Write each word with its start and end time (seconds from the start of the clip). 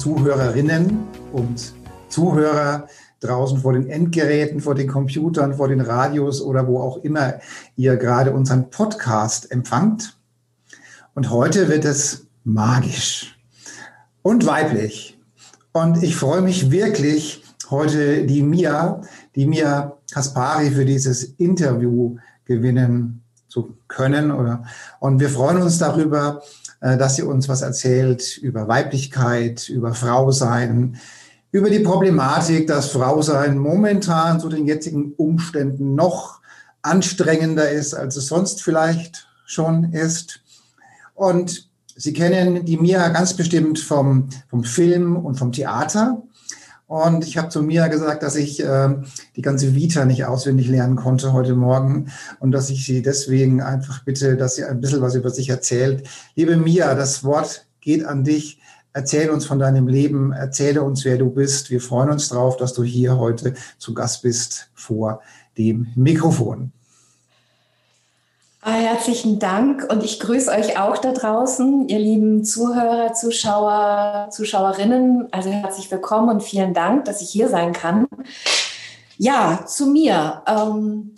Zuhörerinnen 0.00 0.98
und 1.30 1.74
Zuhörer 2.08 2.88
draußen 3.20 3.58
vor 3.58 3.74
den 3.74 3.86
Endgeräten, 3.86 4.60
vor 4.60 4.74
den 4.74 4.88
Computern, 4.88 5.52
vor 5.52 5.68
den 5.68 5.82
Radios 5.82 6.40
oder 6.40 6.66
wo 6.66 6.80
auch 6.80 7.04
immer 7.04 7.34
ihr 7.76 7.96
gerade 7.96 8.32
unseren 8.32 8.70
Podcast 8.70 9.52
empfangt. 9.52 10.16
Und 11.14 11.30
heute 11.30 11.68
wird 11.68 11.84
es 11.84 12.26
magisch 12.44 13.38
und 14.22 14.46
weiblich. 14.46 15.18
Und 15.72 16.02
ich 16.02 16.16
freue 16.16 16.40
mich 16.40 16.70
wirklich, 16.70 17.44
heute 17.68 18.24
die 18.24 18.42
Mia, 18.42 19.02
die 19.36 19.44
Mia 19.46 19.98
Kaspari 20.10 20.70
für 20.70 20.86
dieses 20.86 21.24
Interview 21.24 22.16
gewinnen 22.46 23.22
zu 23.48 23.76
können. 23.86 24.32
Und 24.98 25.20
wir 25.20 25.28
freuen 25.28 25.60
uns 25.60 25.76
darüber, 25.76 26.40
dass 26.80 27.16
sie 27.16 27.22
uns 27.22 27.48
was 27.48 27.62
erzählt 27.62 28.38
über 28.38 28.68
Weiblichkeit, 28.68 29.68
über 29.68 29.94
Frausein, 29.94 30.98
über 31.52 31.68
die 31.68 31.80
Problematik, 31.80 32.66
dass 32.66 32.90
Frausein 32.90 33.58
momentan 33.58 34.40
zu 34.40 34.48
den 34.48 34.66
jetzigen 34.66 35.12
Umständen 35.14 35.94
noch 35.94 36.40
anstrengender 36.82 37.70
ist, 37.70 37.94
als 37.94 38.16
es 38.16 38.26
sonst 38.26 38.62
vielleicht 38.62 39.28
schon 39.44 39.92
ist. 39.92 40.40
Und 41.14 41.70
Sie 42.00 42.14
kennen 42.14 42.64
die 42.64 42.78
Mia 42.78 43.08
ganz 43.08 43.34
bestimmt 43.34 43.78
vom, 43.78 44.30
vom 44.48 44.64
Film 44.64 45.16
und 45.16 45.34
vom 45.34 45.52
Theater. 45.52 46.22
Und 46.90 47.24
ich 47.24 47.38
habe 47.38 47.50
zu 47.50 47.62
Mia 47.62 47.86
gesagt, 47.86 48.24
dass 48.24 48.34
ich 48.34 48.64
äh, 48.64 48.96
die 49.36 49.42
ganze 49.42 49.76
Vita 49.76 50.04
nicht 50.04 50.24
auswendig 50.24 50.66
lernen 50.66 50.96
konnte 50.96 51.32
heute 51.32 51.54
Morgen 51.54 52.10
und 52.40 52.50
dass 52.50 52.68
ich 52.68 52.84
sie 52.84 53.00
deswegen 53.00 53.62
einfach 53.62 54.02
bitte, 54.02 54.36
dass 54.36 54.56
sie 54.56 54.64
ein 54.64 54.80
bisschen 54.80 55.00
was 55.00 55.14
über 55.14 55.30
sich 55.30 55.50
erzählt. 55.50 56.08
Liebe 56.34 56.56
Mia, 56.56 56.96
das 56.96 57.22
Wort 57.22 57.68
geht 57.80 58.04
an 58.04 58.24
dich. 58.24 58.60
Erzähl 58.92 59.30
uns 59.30 59.46
von 59.46 59.60
deinem 59.60 59.86
Leben, 59.86 60.32
erzähle 60.32 60.82
uns, 60.82 61.04
wer 61.04 61.16
du 61.16 61.30
bist. 61.30 61.70
Wir 61.70 61.80
freuen 61.80 62.10
uns 62.10 62.28
drauf, 62.28 62.56
dass 62.56 62.74
du 62.74 62.82
hier 62.82 63.18
heute 63.18 63.54
zu 63.78 63.94
Gast 63.94 64.22
bist 64.22 64.72
vor 64.74 65.20
dem 65.56 65.86
Mikrofon. 65.94 66.72
Herzlichen 68.62 69.38
Dank 69.38 69.86
und 69.90 70.04
ich 70.04 70.20
grüße 70.20 70.50
euch 70.50 70.78
auch 70.78 70.98
da 70.98 71.12
draußen, 71.12 71.88
ihr 71.88 71.98
lieben 71.98 72.44
Zuhörer, 72.44 73.14
Zuschauer, 73.14 74.28
Zuschauerinnen. 74.30 75.28
Also 75.32 75.48
herzlich 75.48 75.90
willkommen 75.90 76.28
und 76.28 76.42
vielen 76.42 76.74
Dank, 76.74 77.06
dass 77.06 77.22
ich 77.22 77.30
hier 77.30 77.48
sein 77.48 77.72
kann. 77.72 78.06
Ja, 79.16 79.64
zu 79.66 79.86
mir. 79.86 80.42
Ähm, 80.46 81.14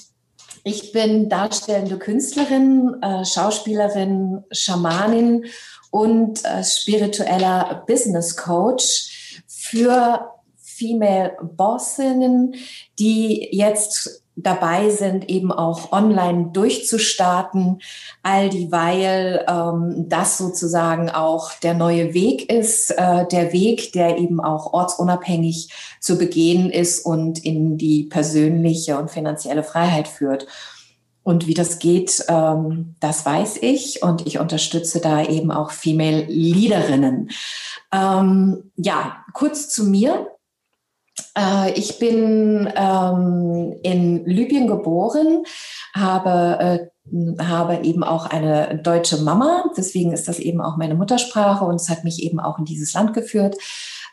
ich 0.63 0.93
bin 0.93 1.29
darstellende 1.29 1.99
Künstlerin, 1.99 3.03
äh, 3.03 3.25
Schauspielerin, 3.25 4.45
Schamanin 4.53 5.47
und 5.91 6.45
äh, 6.45 6.63
spiritueller 6.63 7.83
Business 7.89 8.37
Coach 8.37 9.43
für 9.49 10.31
Female 10.57 11.37
Bossinnen, 11.43 12.55
die 13.01 13.49
jetzt 13.51 14.22
dabei 14.37 14.91
sind, 14.91 15.29
eben 15.29 15.53
auch 15.53 15.93
online 15.93 16.51
durchzustarten, 16.53 17.81
all 18.23 18.49
dieweil 18.49 19.45
ähm, 19.49 20.07
das 20.09 20.39
sozusagen 20.39 21.11
auch 21.11 21.53
der 21.61 21.75
neue 21.75 22.15
Weg 22.15 22.51
ist, 22.51 22.91
äh, 22.93 23.27
der 23.29 23.53
Weg, 23.53 23.93
der 23.93 24.19
eben 24.19 24.41
auch 24.41 24.73
ortsunabhängig 24.73 25.73
zu 26.01 26.17
begehen 26.17 26.71
ist 26.71 27.05
und 27.05 27.45
in 27.45 27.77
die 27.77 28.05
persönliche 28.05 28.99
und 28.99 29.11
finanzielle 29.11 29.63
Freiheit 29.63 30.09
führt. 30.09 30.47
Und 31.25 31.47
wie 31.47 31.55
das 31.55 31.79
geht, 31.79 32.25
ähm, 32.29 32.97
das 33.01 33.25
weiß 33.25 33.59
ich 33.61 34.03
und 34.03 34.27
ich 34.27 34.41
unterstütze 34.41 35.01
da 35.01 35.23
eben 35.23 35.53
auch 35.53 35.71
Female 35.71 36.25
Leaderinnen. 36.25 37.31
Ähm, 37.93 38.73
ja, 38.77 39.25
kurz 39.33 39.69
zu 39.69 39.85
mir. 39.85 40.27
Äh, 41.37 41.73
ich 41.73 41.99
bin 41.99 42.73
ähm, 42.77 43.77
in 43.83 44.25
Libyen 44.25 44.67
geboren, 44.67 45.45
habe, 45.95 46.91
äh, 47.09 47.43
habe 47.43 47.81
eben 47.85 48.05
auch 48.05 48.27
eine 48.27 48.79
deutsche 48.79 49.19
Mama, 49.19 49.65
deswegen 49.77 50.13
ist 50.13 50.29
das 50.29 50.39
eben 50.39 50.61
auch 50.61 50.77
meine 50.77 50.95
Muttersprache 50.95 51.65
und 51.65 51.77
es 51.77 51.89
hat 51.89 52.05
mich 52.05 52.23
eben 52.23 52.41
auch 52.41 52.59
in 52.59 52.65
dieses 52.65 52.95
Land 52.95 53.15
geführt. 53.15 53.57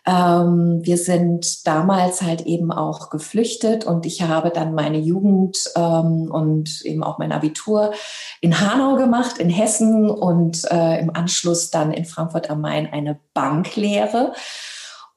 Ähm, 0.05 0.79
wir 0.83 0.97
sind 0.97 1.67
damals 1.67 2.21
halt 2.21 2.41
eben 2.45 2.71
auch 2.71 3.09
geflüchtet 3.09 3.85
und 3.85 4.05
ich 4.05 4.21
habe 4.21 4.49
dann 4.49 4.73
meine 4.73 4.97
Jugend 4.97 5.57
ähm, 5.75 6.31
und 6.31 6.81
eben 6.83 7.03
auch 7.03 7.19
mein 7.19 7.31
Abitur 7.31 7.93
in 8.41 8.59
Hanau 8.59 8.95
gemacht, 8.95 9.37
in 9.37 9.49
Hessen 9.49 10.09
und 10.09 10.63
äh, 10.71 10.99
im 10.99 11.13
Anschluss 11.15 11.69
dann 11.69 11.91
in 11.91 12.05
Frankfurt 12.05 12.49
am 12.49 12.61
Main 12.61 12.87
eine 12.91 13.19
Banklehre 13.33 14.33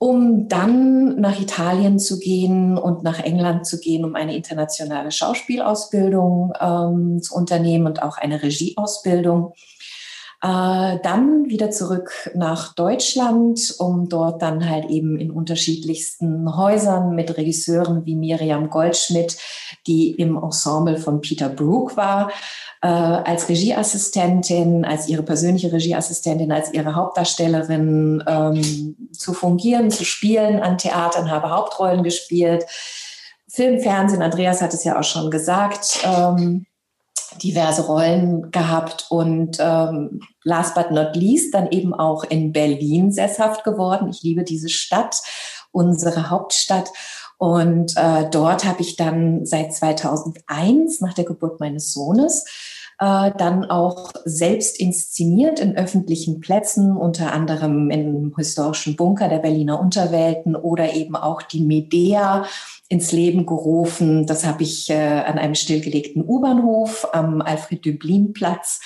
um 0.02 0.48
dann 0.48 1.20
nach 1.20 1.40
Italien 1.40 2.00
zu 2.00 2.18
gehen 2.18 2.76
und 2.76 3.04
nach 3.04 3.20
England 3.20 3.66
zu 3.66 3.78
gehen, 3.78 4.04
um 4.04 4.16
eine 4.16 4.34
internationale 4.34 5.12
Schauspielausbildung 5.12 6.54
ähm, 6.60 7.22
zu 7.22 7.36
unternehmen 7.36 7.86
und 7.86 8.02
auch 8.02 8.18
eine 8.18 8.42
Regieausbildung. 8.42 9.52
Äh, 10.42 10.98
dann 11.04 11.48
wieder 11.48 11.70
zurück 11.70 12.32
nach 12.34 12.74
Deutschland, 12.74 13.76
um 13.78 14.08
dort 14.08 14.42
dann 14.42 14.68
halt 14.68 14.90
eben 14.90 15.20
in 15.20 15.30
unterschiedlichsten 15.30 16.56
Häusern 16.56 17.14
mit 17.14 17.36
Regisseuren 17.36 18.04
wie 18.04 18.16
Miriam 18.16 18.70
Goldschmidt, 18.70 19.38
die 19.86 20.10
im 20.16 20.36
Ensemble 20.36 20.96
von 20.96 21.20
Peter 21.20 21.48
Brook 21.48 21.96
war, 21.96 22.32
äh, 22.82 22.88
als 22.88 23.48
Regieassistentin, 23.48 24.84
als 24.84 25.08
ihre 25.08 25.22
persönliche 25.22 25.72
Regieassistentin, 25.72 26.50
als 26.50 26.74
ihre 26.74 26.96
Hauptdarstellerin 26.96 28.22
ähm, 28.26 29.08
zu 29.12 29.32
fungieren, 29.32 29.90
zu 29.90 30.04
spielen 30.04 30.60
an 30.60 30.78
Theatern, 30.78 31.30
habe 31.30 31.50
Hauptrollen 31.50 32.02
gespielt. 32.02 32.64
Film, 33.48 33.80
Fernsehen, 33.80 34.22
Andreas 34.22 34.60
hat 34.60 34.74
es 34.74 34.82
ja 34.82 34.98
auch 34.98 35.04
schon 35.04 35.30
gesagt. 35.30 36.00
Ähm, 36.04 36.66
diverse 37.42 37.86
Rollen 37.86 38.50
gehabt 38.50 39.06
und 39.08 39.58
ähm, 39.60 40.20
last 40.44 40.74
but 40.74 40.90
not 40.90 41.14
least 41.16 41.54
dann 41.54 41.70
eben 41.70 41.94
auch 41.94 42.24
in 42.24 42.52
Berlin 42.52 43.12
sesshaft 43.12 43.64
geworden. 43.64 44.10
Ich 44.10 44.22
liebe 44.22 44.42
diese 44.42 44.68
Stadt, 44.68 45.22
unsere 45.70 46.30
Hauptstadt. 46.30 46.90
Und 47.38 47.96
äh, 47.96 48.28
dort 48.30 48.64
habe 48.64 48.82
ich 48.82 48.96
dann 48.96 49.46
seit 49.46 49.72
2001, 49.72 51.00
nach 51.00 51.14
der 51.14 51.24
Geburt 51.24 51.60
meines 51.60 51.92
Sohnes, 51.92 52.44
äh, 53.02 53.32
dann 53.36 53.64
auch 53.64 54.12
selbst 54.24 54.78
inszeniert 54.78 55.58
in 55.58 55.76
öffentlichen 55.76 56.40
Plätzen, 56.40 56.96
unter 56.96 57.32
anderem 57.32 57.90
im 57.90 58.32
historischen 58.36 58.94
Bunker 58.94 59.28
der 59.28 59.40
Berliner 59.40 59.80
Unterwelten 59.80 60.54
oder 60.54 60.94
eben 60.94 61.16
auch 61.16 61.42
die 61.42 61.62
Medea 61.62 62.46
ins 62.88 63.10
Leben 63.10 63.44
gerufen. 63.44 64.26
Das 64.26 64.46
habe 64.46 64.62
ich 64.62 64.88
äh, 64.88 64.94
an 64.94 65.36
einem 65.36 65.56
stillgelegten 65.56 66.22
U-Bahnhof 66.24 67.08
am 67.12 67.42
Alfred-Döblin-Platz 67.42 68.80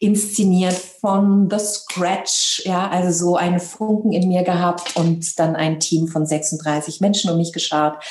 inszeniert 0.00 0.74
von 0.74 1.48
The 1.48 1.58
Scratch, 1.58 2.62
ja, 2.66 2.90
also 2.90 3.26
so 3.26 3.36
einen 3.36 3.60
Funken 3.60 4.12
in 4.12 4.28
mir 4.28 4.42
gehabt 4.42 4.96
und 4.96 5.38
dann 5.38 5.56
ein 5.56 5.80
Team 5.80 6.08
von 6.08 6.26
36 6.26 7.00
Menschen 7.00 7.30
um 7.30 7.38
mich 7.38 7.54
geschart. 7.54 8.04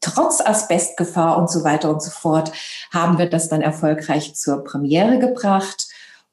Trotz 0.00 0.40
Asbestgefahr 0.40 1.38
und 1.38 1.50
so 1.50 1.64
weiter 1.64 1.90
und 1.90 2.02
so 2.02 2.10
fort 2.10 2.52
haben 2.92 3.18
wir 3.18 3.28
das 3.28 3.48
dann 3.48 3.62
erfolgreich 3.62 4.34
zur 4.34 4.62
Premiere 4.62 5.18
gebracht. 5.18 5.86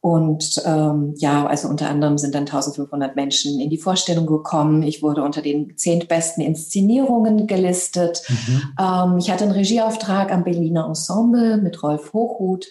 Und 0.06 0.62
ähm, 0.66 1.14
ja, 1.18 1.48
also 1.48 1.70
unter 1.70 1.90
anderem 1.90 2.18
sind 2.18 2.36
dann 2.36 2.42
1500 2.42 3.16
Menschen 3.16 3.62
in 3.62 3.70
die 3.70 3.78
Vorstellung 3.78 4.26
gekommen. 4.26 4.84
Ich 4.84 5.02
wurde 5.02 5.24
unter 5.24 5.42
den 5.42 5.78
zehntbesten 5.78 6.44
Inszenierungen 6.44 7.48
gelistet. 7.48 8.22
Mhm. 8.28 8.74
Ähm, 8.78 9.18
ich 9.18 9.32
hatte 9.32 9.46
einen 9.46 9.54
Regieauftrag 9.54 10.30
am 10.34 10.44
Berliner 10.44 10.86
Ensemble 10.88 11.56
mit 11.56 11.82
Rolf 11.82 12.12
Hochhuth, 12.12 12.68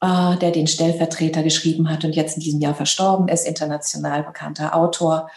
äh, 0.00 0.36
der 0.38 0.50
den 0.50 0.66
Stellvertreter 0.66 1.44
geschrieben 1.44 1.88
hat 1.88 2.04
und 2.04 2.16
jetzt 2.16 2.36
in 2.36 2.42
diesem 2.42 2.60
Jahr 2.60 2.74
verstorben 2.74 3.28
ist, 3.28 3.46
international 3.46 4.24
bekannter 4.24 4.74
Autor. 4.74 5.30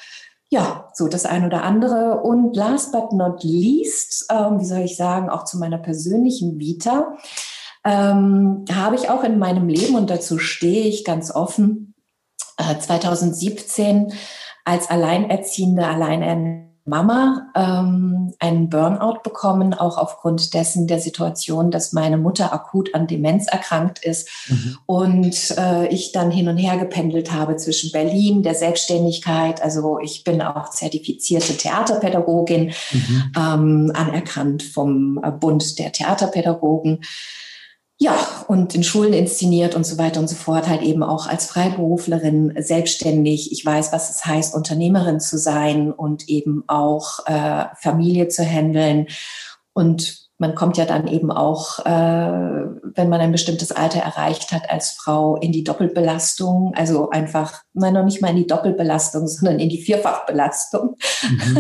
Ja, 0.54 0.88
so 0.94 1.08
das 1.08 1.26
eine 1.26 1.48
oder 1.48 1.64
andere. 1.64 2.22
Und 2.22 2.56
last 2.56 2.92
but 2.92 3.12
not 3.12 3.44
least, 3.44 4.28
ähm, 4.32 4.60
wie 4.60 4.66
soll 4.66 4.82
ich 4.82 4.96
sagen, 4.96 5.28
auch 5.28 5.46
zu 5.46 5.58
meiner 5.58 5.80
persönlichen 5.80 6.60
Vita 6.60 7.18
ähm, 7.84 8.64
habe 8.72 8.96
ich 8.96 9.10
auch 9.10 9.24
in 9.24 9.40
meinem 9.40 9.68
Leben, 9.68 9.96
und 9.96 10.12
dazu 10.12 10.38
stehe 10.38 10.86
ich 10.86 11.06
ganz 11.06 11.34
offen, 11.34 11.96
äh, 12.58 12.78
2017 12.78 14.14
als 14.64 14.92
alleinerziehende, 14.92 15.88
alleinerziehende 15.88 16.73
Mama 16.86 17.50
ähm, 17.56 18.34
einen 18.40 18.70
Burnout 18.70 19.20
bekommen, 19.24 19.74
auch 19.74 19.98
aufgrund 19.98 20.54
dessen 20.54 20.86
der 20.86 21.00
Situation, 21.00 21.72
dass 21.72 21.94
meine 21.94 22.18
Mutter 22.18 22.52
akut 22.52 22.94
an 22.94 23.08
Demenz 23.08 23.48
erkrankt 23.48 24.04
ist 24.04 24.30
mhm. 24.50 24.78
und 24.86 25.58
äh, 25.58 25.88
ich 25.88 26.12
dann 26.12 26.30
hin 26.30 26.50
und 26.50 26.58
her 26.58 26.78
gependelt 26.78 27.32
habe 27.32 27.56
zwischen 27.56 27.92
Berlin, 27.94 28.44
der 28.44 28.56
Selbstständigkeit, 28.56 29.62
also 29.62 30.00
ich 30.00 30.26
bin 30.26 30.42
auch 30.42 30.72
zertifizierte 30.72 31.56
Theaterpädagogin, 31.56 32.74
mhm. 32.92 33.32
ähm, 33.38 33.92
anerkannt 33.96 34.64
vom 34.64 35.22
Bund 35.40 35.80
der 35.80 35.94
Theaterpädagogen 35.94 37.00
ja, 38.00 38.18
und 38.48 38.74
in 38.76 38.84
Schulen 38.84 39.14
inszeniert 39.14 39.76
und 39.76 39.86
so 39.86 39.98
weiter 39.98 40.20
und 40.20 40.28
so 40.28 40.36
fort, 40.36 40.68
halt 40.68 40.82
eben 40.82 41.04
auch 41.04 41.28
als 41.28 41.46
Freiberuflerin 41.46 42.54
selbstständig. 42.58 43.52
Ich 43.52 43.66
weiß, 43.66 43.94
was 43.94 44.10
es 44.10 44.26
heißt, 44.26 44.56
Unternehmerin 44.56 45.20
zu 45.20 45.38
sein 45.38 45.92
und 45.92 46.28
eben 46.28 46.64
auch 46.68 47.26
äh, 47.28 47.66
Familie 47.80 48.28
zu 48.28 48.44
handeln. 48.44 49.08
Und 49.74 50.24
man 50.40 50.56
kommt 50.56 50.78
ja 50.78 50.86
dann 50.86 51.08
eben 51.08 51.32
auch, 51.32 51.80
äh, 51.86 51.90
wenn 51.90 53.10
man 53.10 53.22
ein 53.22 53.32
bestimmtes 53.32 53.72
Alter 53.72 54.00
erreicht 54.00 54.52
hat, 54.52 54.70
als 54.70 54.92
Frau 54.92 55.38
in 55.38 55.52
die 55.52 55.64
Doppelbelastung. 55.64 56.74
Also 56.76 57.12
einfach, 57.12 57.62
nein, 57.74 57.94
noch 57.94 58.04
nicht 58.04 58.22
mal 58.22 58.32
in 58.32 58.38
die 58.38 58.48
Doppelbelastung, 58.48 59.28
sondern 59.30 59.60
in 59.60 59.70
die 59.70 59.82
Vierfachbelastung. 59.82 60.98
Mhm. 61.30 61.58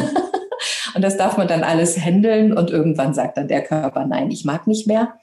und 0.95 1.01
das 1.03 1.15
darf 1.15 1.37
man 1.37 1.47
dann 1.47 1.63
alles 1.63 1.97
handeln 1.97 2.51
und 2.51 2.71
irgendwann 2.71 3.13
sagt 3.13 3.37
dann 3.37 3.47
der 3.47 3.63
Körper, 3.63 4.05
nein, 4.05 4.31
ich 4.31 4.43
mag 4.43 4.67
nicht 4.67 4.87
mehr. 4.87 5.13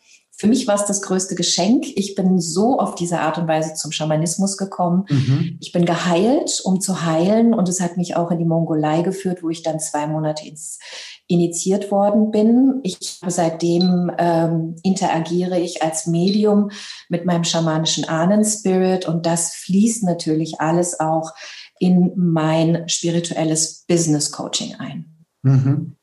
Für 0.40 0.46
mich 0.46 0.66
war 0.66 0.76
es 0.76 0.86
das 0.86 1.02
größte 1.02 1.34
Geschenk. 1.34 1.84
Ich 1.96 2.14
bin 2.14 2.38
so 2.38 2.78
auf 2.78 2.94
diese 2.94 3.20
Art 3.20 3.36
und 3.36 3.46
Weise 3.46 3.74
zum 3.74 3.92
Schamanismus 3.92 4.56
gekommen. 4.56 5.04
Mhm. 5.10 5.58
Ich 5.60 5.70
bin 5.70 5.84
geheilt, 5.84 6.62
um 6.64 6.80
zu 6.80 7.04
heilen. 7.04 7.52
Und 7.52 7.68
es 7.68 7.82
hat 7.82 7.98
mich 7.98 8.16
auch 8.16 8.30
in 8.30 8.38
die 8.38 8.46
Mongolei 8.46 9.02
geführt, 9.02 9.42
wo 9.42 9.50
ich 9.50 9.62
dann 9.62 9.80
zwei 9.80 10.06
Monate 10.06 10.48
ins, 10.48 10.78
initiiert 11.26 11.90
worden 11.90 12.30
bin. 12.30 12.80
Ich 12.84 13.20
seitdem 13.26 14.10
ähm, 14.16 14.76
interagiere 14.82 15.60
ich 15.60 15.82
als 15.82 16.06
Medium 16.06 16.70
mit 17.10 17.26
meinem 17.26 17.44
schamanischen 17.44 18.06
Ahnenspirit 18.06 19.06
und 19.06 19.26
das 19.26 19.52
fließt 19.56 20.04
natürlich 20.04 20.58
alles 20.58 20.98
auch 21.00 21.34
in 21.78 22.12
mein 22.16 22.88
spirituelles 22.88 23.84
Business 23.86 24.32
Coaching 24.32 24.76
ein. 24.76 25.04
Mhm. 25.42 25.96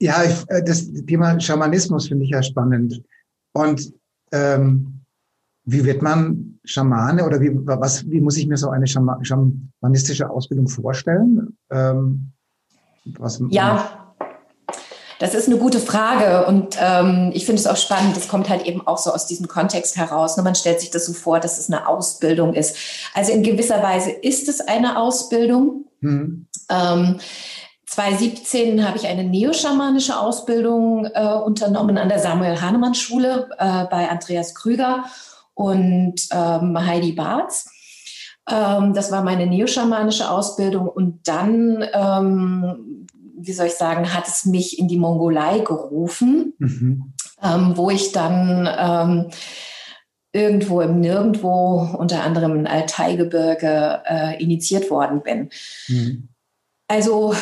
Ja, 0.00 0.24
ich, 0.24 0.34
äh, 0.48 0.64
das 0.64 0.90
Thema 1.06 1.38
Schamanismus 1.38 2.08
finde 2.08 2.24
ich 2.24 2.30
ja 2.30 2.42
spannend. 2.42 3.04
Und 3.56 3.92
ähm, 4.32 5.00
wie 5.64 5.84
wird 5.84 6.02
man 6.02 6.58
Schamane 6.64 7.24
oder 7.24 7.40
wie, 7.40 7.50
was, 7.54 8.08
wie 8.08 8.20
muss 8.20 8.36
ich 8.36 8.46
mir 8.46 8.56
so 8.56 8.68
eine 8.68 8.86
schamanistische 8.86 10.28
Ausbildung 10.28 10.68
vorstellen? 10.68 11.56
Ähm, 11.70 12.32
was, 13.04 13.40
ja, 13.48 14.14
das 15.18 15.34
ist 15.34 15.48
eine 15.48 15.56
gute 15.56 15.80
Frage 15.80 16.46
und 16.46 16.76
ähm, 16.78 17.30
ich 17.32 17.46
finde 17.46 17.60
es 17.60 17.66
auch 17.66 17.76
spannend. 17.76 18.16
Das 18.16 18.28
kommt 18.28 18.50
halt 18.50 18.66
eben 18.66 18.86
auch 18.86 18.98
so 18.98 19.12
aus 19.12 19.26
diesem 19.26 19.48
Kontext 19.48 19.96
heraus. 19.96 20.36
Ne? 20.36 20.42
Man 20.42 20.54
stellt 20.54 20.80
sich 20.80 20.90
das 20.90 21.06
so 21.06 21.14
vor, 21.14 21.40
dass 21.40 21.58
es 21.58 21.70
eine 21.70 21.88
Ausbildung 21.88 22.52
ist. 22.52 22.76
Also 23.14 23.32
in 23.32 23.42
gewisser 23.42 23.82
Weise 23.82 24.10
ist 24.10 24.48
es 24.48 24.60
eine 24.60 24.98
Ausbildung. 24.98 25.86
Mhm. 26.00 26.46
Ähm, 26.68 27.18
2017 27.86 28.86
habe 28.86 28.98
ich 28.98 29.06
eine 29.06 29.24
neoschamanische 29.24 30.18
Ausbildung 30.18 31.06
äh, 31.06 31.34
unternommen 31.34 31.98
an 31.98 32.08
der 32.08 32.18
Samuel 32.18 32.60
Hahnemann 32.60 32.94
Schule 32.94 33.48
äh, 33.58 33.84
bei 33.84 34.08
Andreas 34.08 34.54
Krüger 34.54 35.04
und 35.54 36.14
ähm, 36.32 36.86
Heidi 36.86 37.12
Barth. 37.12 37.64
Ähm, 38.50 38.92
das 38.92 39.12
war 39.12 39.22
meine 39.22 39.46
neoschamanische 39.46 40.30
Ausbildung 40.30 40.88
und 40.88 41.26
dann, 41.28 41.84
ähm, 41.92 43.06
wie 43.38 43.52
soll 43.52 43.66
ich 43.66 43.74
sagen, 43.74 44.12
hat 44.12 44.26
es 44.26 44.46
mich 44.46 44.78
in 44.78 44.88
die 44.88 44.98
Mongolei 44.98 45.60
gerufen, 45.60 46.54
mhm. 46.58 47.12
Ähm, 47.42 47.76
wo 47.76 47.90
ich 47.90 48.12
dann 48.12 48.66
ähm, 48.78 49.30
irgendwo 50.32 50.80
im 50.80 51.00
Nirgendwo, 51.00 51.86
unter 51.98 52.22
anderem 52.22 52.56
im 52.56 52.66
Altai-Gebirge, 52.66 54.02
äh, 54.06 54.42
initiiert 54.42 54.90
worden 54.90 55.22
bin. 55.22 55.50
Mhm. 55.88 56.28
Also, 56.88 57.34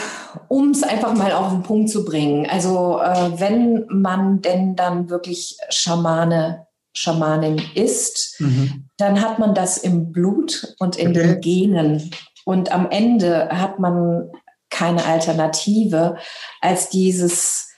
um 0.49 0.71
es 0.71 0.83
einfach 0.83 1.15
mal 1.15 1.33
auf 1.33 1.51
den 1.51 1.63
Punkt 1.63 1.91
zu 1.91 2.05
bringen. 2.05 2.49
Also, 2.49 3.01
äh, 3.01 3.39
wenn 3.39 3.87
man 3.89 4.41
denn 4.41 4.75
dann 4.75 5.11
wirklich 5.11 5.59
Schamane, 5.69 6.67
Schamanin 6.95 7.61
ist, 7.75 8.41
mhm. 8.41 8.89
dann 8.97 9.21
hat 9.21 9.39
man 9.39 9.55
das 9.55 9.79
im 9.79 10.13
Blut 10.13 10.75
und 10.79 10.97
in 10.97 11.11
okay. 11.11 11.21
den 11.21 11.41
Genen. 11.41 12.11
Und 12.45 12.73
am 12.73 12.91
Ende 12.91 13.49
hat 13.51 13.79
man 13.79 14.31
keine 14.71 15.05
Alternative 15.05 16.17
als 16.61 16.89
dieses, 16.89 17.69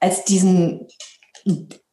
als 0.00 0.24
diesen 0.24 0.88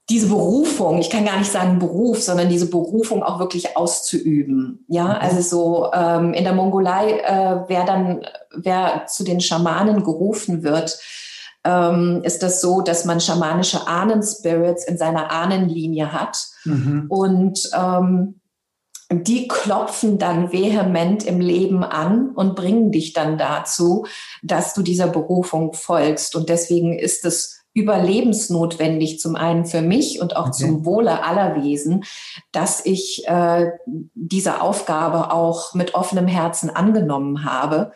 diese 0.09 0.27
Berufung, 0.27 0.99
ich 0.99 1.09
kann 1.09 1.25
gar 1.25 1.37
nicht 1.37 1.51
sagen 1.51 1.77
Beruf, 1.77 2.21
sondern 2.21 2.49
diese 2.49 2.69
Berufung 2.69 3.21
auch 3.21 3.39
wirklich 3.39 3.77
auszuüben. 3.77 4.83
Ja, 4.87 5.05
mhm. 5.05 5.15
also 5.19 5.41
so 5.41 5.91
ähm, 5.93 6.33
in 6.33 6.43
der 6.43 6.53
Mongolei, 6.53 7.19
äh, 7.19 7.63
wer 7.67 7.85
dann, 7.85 8.25
wer 8.55 9.05
zu 9.07 9.23
den 9.23 9.39
Schamanen 9.39 10.03
gerufen 10.03 10.63
wird, 10.63 10.99
ähm, 11.63 12.21
ist 12.23 12.41
das 12.41 12.61
so, 12.61 12.81
dass 12.81 13.05
man 13.05 13.21
schamanische 13.21 13.87
Ahnenspirits 13.87 14.85
in 14.85 14.97
seiner 14.97 15.31
Ahnenlinie 15.31 16.11
hat 16.11 16.47
mhm. 16.63 17.05
und 17.09 17.69
ähm, 17.77 18.39
die 19.11 19.47
klopfen 19.47 20.19
dann 20.19 20.51
vehement 20.51 21.25
im 21.25 21.39
Leben 21.39 21.83
an 21.83 22.29
und 22.29 22.55
bringen 22.55 22.91
dich 22.91 23.13
dann 23.13 23.39
dazu, 23.39 24.05
dass 24.43 24.75
du 24.75 24.83
dieser 24.83 25.07
Berufung 25.07 25.73
folgst. 25.73 26.35
Und 26.35 26.49
deswegen 26.49 26.97
ist 26.97 27.25
es 27.25 27.58
überlebensnotwendig, 27.79 29.19
zum 29.19 29.35
einen 29.35 29.65
für 29.65 29.81
mich 29.81 30.21
und 30.21 30.35
auch 30.35 30.47
okay. 30.47 30.63
zum 30.63 30.85
Wohle 30.85 31.23
aller 31.23 31.63
Wesen, 31.63 32.03
dass 32.51 32.85
ich 32.85 33.23
äh, 33.27 33.71
diese 34.13 34.61
Aufgabe 34.61 35.31
auch 35.31 35.73
mit 35.73 35.95
offenem 35.95 36.27
Herzen 36.27 36.69
angenommen 36.69 37.45
habe. 37.45 37.91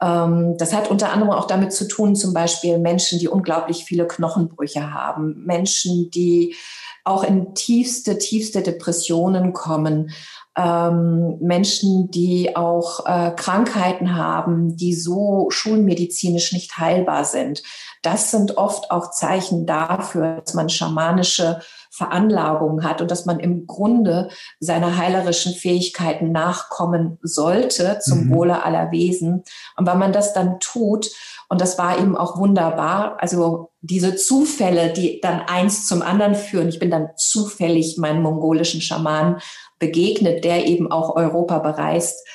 Ähm, 0.00 0.56
das 0.58 0.72
hat 0.72 0.90
unter 0.90 1.12
anderem 1.12 1.32
auch 1.32 1.46
damit 1.46 1.72
zu 1.72 1.86
tun, 1.88 2.16
zum 2.16 2.32
Beispiel 2.32 2.78
Menschen, 2.78 3.18
die 3.18 3.28
unglaublich 3.28 3.84
viele 3.84 4.06
Knochenbrüche 4.06 4.92
haben, 4.92 5.44
Menschen, 5.44 6.10
die 6.10 6.56
auch 7.08 7.24
in 7.24 7.54
tiefste, 7.54 8.18
tiefste 8.18 8.62
Depressionen 8.62 9.52
kommen, 9.52 10.10
ähm, 10.58 11.38
Menschen, 11.40 12.10
die 12.10 12.56
auch 12.56 13.06
äh, 13.06 13.30
Krankheiten 13.36 14.16
haben, 14.16 14.76
die 14.76 14.94
so 14.94 15.46
schulmedizinisch 15.50 16.52
nicht 16.52 16.78
heilbar 16.78 17.24
sind. 17.24 17.62
Das 18.02 18.30
sind 18.30 18.56
oft 18.56 18.90
auch 18.90 19.10
Zeichen 19.10 19.66
dafür, 19.66 20.42
dass 20.44 20.54
man 20.54 20.68
schamanische 20.68 21.60
Veranlagungen 21.90 22.84
hat 22.84 23.00
und 23.00 23.10
dass 23.10 23.24
man 23.24 23.40
im 23.40 23.66
Grunde 23.66 24.30
seiner 24.60 24.96
heilerischen 24.96 25.52
Fähigkeiten 25.52 26.32
nachkommen 26.32 27.18
sollte 27.22 27.98
zum 28.00 28.26
mhm. 28.26 28.34
Wohle 28.34 28.64
aller 28.64 28.90
Wesen. 28.90 29.44
Und 29.76 29.86
wenn 29.86 29.98
man 29.98 30.12
das 30.12 30.32
dann 30.32 30.60
tut, 30.60 31.10
und 31.48 31.60
das 31.60 31.78
war 31.78 31.98
eben 31.98 32.16
auch 32.16 32.38
wunderbar, 32.38 33.16
also 33.20 33.70
diese 33.80 34.16
Zufälle, 34.16 34.92
die 34.92 35.20
dann 35.20 35.40
eins 35.40 35.86
zum 35.86 36.02
anderen 36.02 36.34
führen. 36.34 36.68
Ich 36.68 36.78
bin 36.78 36.90
dann 36.90 37.10
zufällig 37.16 37.96
meinen 37.96 38.22
mongolischen 38.22 38.82
Schamanen 38.82 39.38
begegnet, 39.78 40.44
der 40.44 40.66
eben 40.66 40.92
auch 40.92 41.16
Europa 41.16 41.58
bereist, 41.60 42.26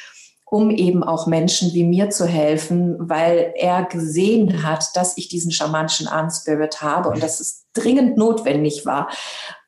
um 0.46 0.72
eben 0.72 1.04
auch 1.04 1.28
Menschen 1.28 1.74
wie 1.74 1.84
mir 1.84 2.10
zu 2.10 2.26
helfen, 2.26 2.96
weil 3.00 3.54
er 3.56 3.84
gesehen 3.84 4.64
hat, 4.64 4.96
dass 4.96 5.18
ich 5.18 5.28
diesen 5.28 5.52
schamanischen 5.52 6.08
Ahnspirit 6.08 6.82
habe 6.82 7.10
und 7.10 7.22
dass 7.22 7.40
es 7.40 7.66
dringend 7.74 8.18
notwendig 8.18 8.86
war, 8.86 9.10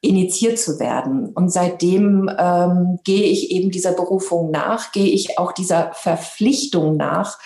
initiiert 0.02 0.58
zu 0.58 0.80
werden. 0.80 1.32
Und 1.34 1.52
seitdem 1.52 2.32
ähm, 2.38 3.00
gehe 3.04 3.24
ich 3.24 3.52
eben 3.52 3.70
dieser 3.70 3.94
Berufung 3.94 4.50
nach, 4.50 4.92
gehe 4.92 5.08
ich 5.08 5.38
auch 5.38 5.52
dieser 5.52 5.92
Verpflichtung 5.94 6.98
nach, 6.98 7.38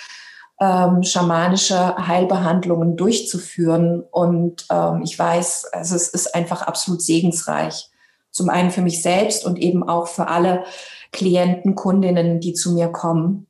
ähm, 0.59 1.03
schamanische 1.03 1.95
Heilbehandlungen 2.07 2.97
durchzuführen. 2.97 4.03
Und 4.11 4.65
ähm, 4.69 5.01
ich 5.03 5.17
weiß, 5.17 5.67
also 5.71 5.95
es 5.95 6.09
ist 6.09 6.35
einfach 6.35 6.63
absolut 6.63 7.01
segensreich. 7.01 7.89
Zum 8.31 8.49
einen 8.49 8.71
für 8.71 8.81
mich 8.81 9.01
selbst 9.01 9.45
und 9.45 9.57
eben 9.57 9.87
auch 9.87 10.07
für 10.07 10.27
alle 10.27 10.63
Klienten, 11.11 11.75
Kundinnen, 11.75 12.39
die 12.39 12.53
zu 12.53 12.73
mir 12.73 12.89
kommen. 12.89 13.47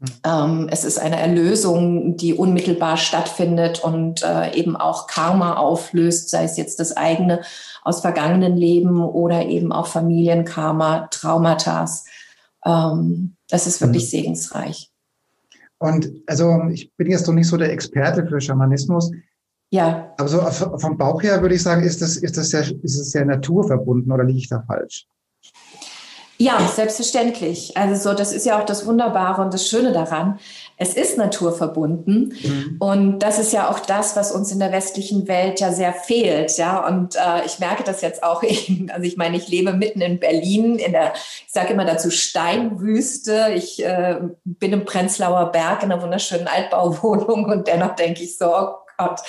Hm. 0.00 0.08
Ähm, 0.24 0.68
es 0.70 0.84
ist 0.84 0.98
eine 0.98 1.18
Erlösung, 1.18 2.16
die 2.16 2.34
unmittelbar 2.34 2.96
stattfindet 2.96 3.82
und 3.82 4.22
äh, 4.22 4.54
eben 4.54 4.76
auch 4.76 5.06
Karma 5.06 5.56
auflöst, 5.56 6.30
sei 6.30 6.44
es 6.44 6.56
jetzt 6.56 6.80
das 6.80 6.96
eigene 6.96 7.42
aus 7.82 8.00
vergangenen 8.00 8.56
Leben 8.56 9.02
oder 9.02 9.46
eben 9.46 9.72
auch 9.72 9.86
Familienkarma, 9.86 11.08
Traumata. 11.10 11.86
Ähm, 12.64 13.36
das 13.48 13.66
ist 13.66 13.80
wirklich 13.80 14.04
mhm. 14.04 14.08
segensreich. 14.08 14.93
Und 15.78 16.12
also 16.26 16.68
ich 16.72 16.94
bin 16.96 17.10
jetzt 17.10 17.26
noch 17.26 17.34
nicht 17.34 17.48
so 17.48 17.56
der 17.56 17.72
Experte 17.72 18.26
für 18.26 18.40
Schamanismus. 18.40 19.10
Ja. 19.70 20.14
Aber 20.18 20.28
so 20.28 20.40
vom 20.78 20.96
Bauch 20.96 21.22
her 21.22 21.42
würde 21.42 21.54
ich 21.54 21.62
sagen, 21.62 21.82
ist 21.82 22.00
das, 22.00 22.16
ist 22.16 22.36
das 22.36 22.50
sehr, 22.50 22.62
ist 22.62 22.98
es 22.98 23.10
sehr 23.10 23.24
naturverbunden 23.24 24.12
oder 24.12 24.24
liege 24.24 24.38
ich 24.38 24.48
da 24.48 24.62
falsch? 24.62 25.06
Ja, 26.36 26.58
selbstverständlich. 26.66 27.76
Also 27.76 28.10
so, 28.10 28.16
das 28.16 28.32
ist 28.32 28.44
ja 28.44 28.60
auch 28.60 28.66
das 28.66 28.86
Wunderbare 28.86 29.40
und 29.40 29.54
das 29.54 29.68
Schöne 29.68 29.92
daran. 29.92 30.40
Es 30.76 30.94
ist 30.94 31.16
naturverbunden 31.16 32.34
mhm. 32.42 32.76
und 32.80 33.20
das 33.20 33.38
ist 33.38 33.52
ja 33.52 33.70
auch 33.70 33.78
das, 33.78 34.16
was 34.16 34.32
uns 34.32 34.50
in 34.50 34.58
der 34.58 34.72
westlichen 34.72 35.28
Welt 35.28 35.60
ja 35.60 35.72
sehr 35.72 35.92
fehlt. 35.92 36.56
Ja, 36.58 36.84
und 36.84 37.14
äh, 37.14 37.46
ich 37.46 37.60
merke 37.60 37.84
das 37.84 38.00
jetzt 38.00 38.24
auch 38.24 38.42
eben. 38.42 38.90
Also 38.90 39.06
ich 39.06 39.16
meine, 39.16 39.36
ich 39.36 39.48
lebe 39.48 39.72
mitten 39.72 40.00
in 40.00 40.18
Berlin 40.18 40.76
in 40.76 40.92
der, 40.92 41.12
ich 41.14 41.52
sage 41.52 41.72
immer 41.72 41.84
dazu 41.84 42.10
Steinwüste. 42.10 43.52
Ich 43.54 43.84
äh, 43.84 44.20
bin 44.44 44.72
im 44.72 44.84
Prenzlauer 44.84 45.52
Berg 45.52 45.84
in 45.84 45.92
einer 45.92 46.02
wunderschönen 46.02 46.48
Altbauwohnung 46.48 47.44
und 47.44 47.68
dennoch 47.68 47.94
denke 47.94 48.24
ich 48.24 48.36
so, 48.36 48.46
oh 48.46 48.74
Gott. 48.98 49.20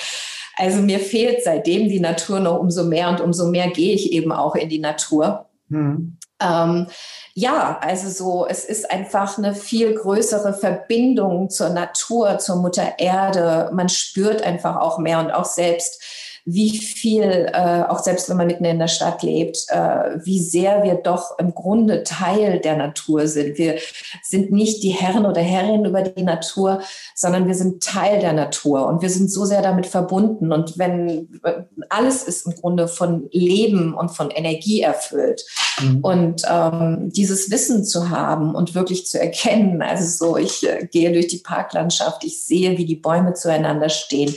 Also 0.58 0.82
mir 0.82 1.00
fehlt 1.00 1.44
seitdem 1.44 1.90
die 1.90 2.00
Natur 2.00 2.40
noch 2.40 2.60
umso 2.60 2.86
mehr 2.86 3.10
und 3.10 3.22
umso 3.22 3.48
mehr 3.48 3.70
gehe 3.70 3.94
ich 3.94 4.14
eben 4.14 4.32
auch 4.32 4.56
in 4.56 4.70
die 4.70 4.80
Natur. 4.80 5.46
Mhm. 5.68 6.18
Ähm, 6.42 6.88
ja, 7.34 7.80
also 7.82 8.10
so, 8.10 8.48
es 8.48 8.65
ist 8.65 8.89
einfach 8.92 9.38
eine 9.38 9.54
viel 9.56 9.94
größere 9.94 10.54
Verbindung 10.54 11.50
zur 11.50 11.70
Natur, 11.70 12.38
zur 12.39 12.58
Mutter 12.58 12.94
Erde. 12.98 13.70
Man 13.74 13.89
spürt 13.89 14.42
einfach 14.42 14.77
auch 14.77 15.00
mehr 15.00 15.20
und 15.20 15.32
auch 15.32 15.46
selbst 15.46 16.01
wie 16.48 16.77
viel, 16.77 17.50
äh, 17.54 17.84
auch 17.89 17.98
selbst 18.00 18.30
wenn 18.30 18.38
man 18.38 18.46
mitten 18.46 18.65
in 18.65 18.77
der 18.77 18.88
Stadt 18.88 19.24
lebt, 19.24 19.65
äh, 19.70 20.20
wie 20.24 20.39
sehr 20.39 20.84
wir 20.84 20.94
doch 20.94 21.39
im 21.39 21.56
Grunde 21.56 22.04
Teil 22.04 22.60
der 22.60 22.77
Natur 22.77 23.27
sind. 23.27 23.58
Wir 23.58 23.80
sind 24.22 24.51
nicht 24.51 24.84
die 24.84 24.92
Herren 24.92 25.25
oder 25.25 25.42
Herrin 25.42 25.86
über 25.86 26.04
die 26.04 26.22
Natur, 26.22 26.82
sondern 27.15 27.48
wir 27.48 27.56
sind 27.56 27.84
Teil 27.84 28.20
der 28.20 28.34
Natur 28.34 28.86
und 28.86 29.01
wir 29.01 29.10
sind 29.10 29.32
so 29.32 29.44
sehr 29.44 29.63
damit 29.63 29.88
verbunden. 29.88 30.54
Und 30.54 30.77
wenn 30.77 31.42
alles 31.89 32.24
ist 32.24 32.46
im 32.46 32.54
Grunde 32.54 32.88
von 32.88 33.27
Leben 33.32 33.96
und 33.96 34.10
von 34.10 34.30
Energie 34.30 34.82
erfüllt. 34.82 35.44
Mhm. 35.79 36.00
Und 36.01 36.41
ähm, 36.50 37.10
dieses 37.12 37.51
Wissen 37.51 37.84
zu 37.84 38.10
haben 38.10 38.55
und 38.55 38.75
wirklich 38.75 39.05
zu 39.08 39.20
erkennen, 39.20 39.82
also 39.82 40.25
so, 40.25 40.38
ich 40.38 40.67
äh, 40.67 40.88
gehe 40.91 41.12
durch 41.12 41.27
die 41.27 41.39
Parklandschaft, 41.39 42.24
ich 42.24 42.44
sehe, 42.44 42.77
wie 42.77 42.86
die 42.86 42.96
Bäume 42.96 43.34
zueinander 43.34 43.89
stehen 43.89 44.36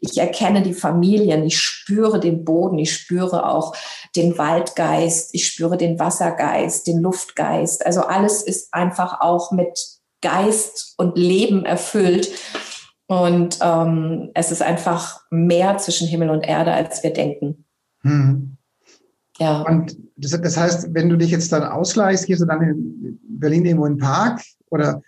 ich 0.00 0.18
erkenne 0.18 0.62
die 0.62 0.74
Familien, 0.74 1.44
ich 1.44 1.58
spüre 1.58 2.20
den 2.20 2.44
Boden, 2.44 2.78
ich 2.78 2.92
spüre 2.92 3.46
auch 3.46 3.74
den 4.16 4.38
Waldgeist, 4.38 5.34
ich 5.34 5.46
spüre 5.46 5.76
den 5.76 5.98
Wassergeist, 5.98 6.86
den 6.86 7.00
Luftgeist. 7.00 7.84
Also 7.84 8.02
alles 8.02 8.42
ist 8.42 8.72
einfach 8.72 9.20
auch 9.20 9.52
mit 9.52 9.78
Geist 10.22 10.94
und 10.96 11.16
Leben 11.16 11.64
erfüllt. 11.64 12.30
Und 13.06 13.58
ähm, 13.60 14.30
es 14.34 14.50
ist 14.50 14.62
einfach 14.62 15.20
mehr 15.30 15.76
zwischen 15.78 16.08
Himmel 16.08 16.30
und 16.30 16.42
Erde, 16.42 16.72
als 16.72 17.02
wir 17.02 17.12
denken. 17.12 17.66
Hm. 18.02 18.56
Ja. 19.38 19.62
Und 19.62 19.96
das, 20.20 20.40
das, 20.40 20.56
heißt, 20.56 20.94
wenn 20.94 21.08
du 21.08 21.16
dich 21.16 21.30
jetzt 21.30 21.52
dann 21.52 21.62
ausgleichst, 21.62 22.26
gehst 22.26 22.42
du 22.42 22.46
dann 22.46 22.62
in 22.62 23.18
Berlin 23.28 23.64
irgendwo 23.64 23.86
in 23.86 23.94
den 23.94 23.98
Park 23.98 24.40
oder 24.70 25.02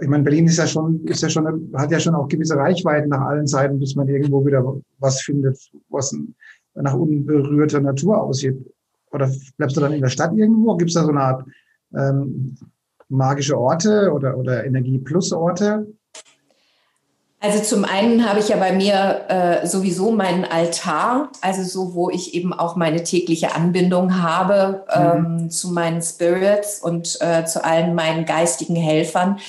ich 0.00 0.08
meine, 0.08 0.24
Berlin 0.24 0.46
ist 0.46 0.58
ja 0.58 0.66
schon, 0.66 1.04
ist 1.04 1.22
ja 1.22 1.28
schon, 1.28 1.72
hat 1.74 1.90
ja 1.90 2.00
schon 2.00 2.14
auch 2.14 2.28
gewisse 2.28 2.56
Reichweiten 2.56 3.08
nach 3.08 3.20
allen 3.20 3.46
Seiten, 3.46 3.78
bis 3.78 3.94
man 3.94 4.08
irgendwo 4.08 4.44
wieder 4.44 4.64
was 4.98 5.20
findet, 5.20 5.58
was 5.88 6.16
nach 6.74 6.94
unberührter 6.94 7.80
Natur 7.80 8.20
aussieht. 8.20 8.56
Oder 9.12 9.30
bleibst 9.56 9.76
du 9.76 9.80
dann 9.80 9.92
in 9.92 10.00
der 10.00 10.08
Stadt 10.08 10.34
irgendwo? 10.34 10.76
Gibt 10.76 10.90
es 10.90 10.94
da 10.94 11.04
so 11.04 11.10
eine 11.10 11.20
Art 11.20 11.44
ähm, 11.96 12.56
magische 13.08 13.56
Orte 13.56 14.10
oder, 14.12 14.36
oder 14.36 14.64
Energie-Plus-Orte? 14.64 15.86
Also 17.44 17.62
zum 17.62 17.84
einen 17.84 18.26
habe 18.26 18.40
ich 18.40 18.48
ja 18.48 18.56
bei 18.56 18.72
mir 18.72 19.20
äh, 19.28 19.66
sowieso 19.66 20.10
meinen 20.12 20.46
Altar, 20.46 21.28
also 21.42 21.62
so, 21.62 21.94
wo 21.94 22.08
ich 22.08 22.32
eben 22.32 22.54
auch 22.54 22.74
meine 22.74 23.04
tägliche 23.04 23.54
Anbindung 23.54 24.22
habe 24.22 24.86
mhm. 24.96 25.26
ähm, 25.42 25.50
zu 25.50 25.68
meinen 25.68 26.00
Spirits 26.00 26.78
und 26.78 27.18
äh, 27.20 27.44
zu 27.44 27.62
allen 27.62 27.94
meinen 27.94 28.24
geistigen 28.24 28.76
Helfern 28.76 29.40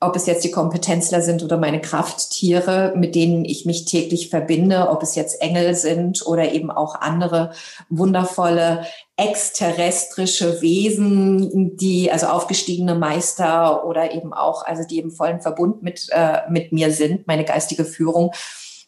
ob 0.00 0.14
es 0.14 0.26
jetzt 0.26 0.44
die 0.44 0.52
Kompetenzler 0.52 1.22
sind 1.22 1.42
oder 1.42 1.56
meine 1.56 1.80
Krafttiere, 1.80 2.92
mit 2.96 3.16
denen 3.16 3.44
ich 3.44 3.66
mich 3.66 3.84
täglich 3.84 4.30
verbinde, 4.30 4.90
ob 4.90 5.02
es 5.02 5.16
jetzt 5.16 5.42
Engel 5.42 5.74
sind 5.74 6.24
oder 6.24 6.52
eben 6.52 6.70
auch 6.70 6.94
andere 6.94 7.52
wundervolle 7.88 8.86
exterrestrische 9.16 10.62
Wesen, 10.62 11.76
die 11.76 12.12
also 12.12 12.26
aufgestiegene 12.26 12.94
Meister 12.94 13.84
oder 13.84 14.14
eben 14.14 14.32
auch, 14.32 14.64
also 14.64 14.84
die 14.84 15.00
im 15.00 15.10
vollen 15.10 15.40
Verbund 15.40 15.82
mit, 15.82 16.06
äh, 16.10 16.48
mit 16.48 16.70
mir 16.70 16.92
sind, 16.92 17.26
meine 17.26 17.44
geistige 17.44 17.84
Führung. 17.84 18.32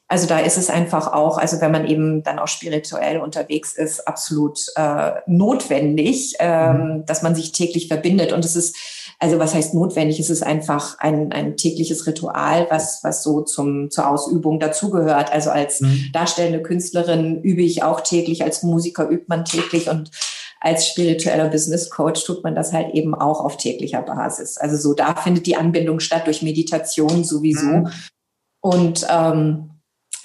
Also 0.07 0.29
da 0.29 0.38
ist 0.38 0.59
es 0.59 0.71
einfach 0.71 1.12
auch, 1.12 1.38
also 1.38 1.61
wenn 1.61 1.73
man 1.73 1.87
eben 1.87 2.23
dann 2.23 2.38
auch 2.38 2.49
spirituell 2.49 3.19
unterwegs 3.21 3.75
ist, 3.75 4.07
absolut 4.07 4.59
äh, 4.76 5.12
notwendig, 5.26 6.35
ähm, 6.38 6.76
mhm. 6.76 7.07
dass 7.07 7.23
man 7.23 7.35
sich 7.35 7.50
täglich 7.50 7.88
verbindet. 7.88 8.33
Und 8.33 8.45
es 8.45 8.55
ist 8.55 8.76
also 9.23 9.39
was 9.39 9.55
heißt 9.55 9.75
notwendig? 9.75 10.19
Es 10.19 10.31
ist 10.31 10.43
einfach 10.43 10.99
ein, 10.99 11.31
ein 11.31 11.59
tägliches 11.59 12.07
Ritual, 12.07 12.67
was, 12.71 13.05
was 13.05 13.23
so 13.23 13.43
zum, 13.43 13.91
zur 13.91 14.09
Ausübung 14.09 14.59
dazugehört. 14.59 15.31
Also 15.31 15.50
als 15.50 15.83
mhm. 15.83 16.07
darstellende 16.12 16.62
Künstlerin 16.62 17.43
übe 17.43 17.61
ich 17.61 17.83
auch 17.83 18.00
täglich, 18.00 18.43
als 18.43 18.62
Musiker 18.62 19.09
übt 19.11 19.27
man 19.29 19.45
täglich 19.45 19.91
und 19.91 20.11
als 20.59 20.89
spiritueller 20.89 21.49
Business 21.49 21.91
Coach 21.91 22.25
tut 22.25 22.43
man 22.45 22.55
das 22.55 22.73
halt 22.73 22.95
eben 22.95 23.15
auch 23.15 23.45
auf 23.45 23.59
täglicher 23.59 24.03
Basis. 24.03 24.57
Also 24.57 24.77
so 24.77 24.95
da 24.95 25.15
findet 25.15 25.47
die 25.47 25.57
Anbindung 25.57 26.00
statt 26.00 26.27
durch 26.27 26.41
Meditation 26.41 27.23
sowieso. 27.23 27.67
Mhm. 27.67 27.91
Und 28.62 29.07
ähm, 29.11 29.70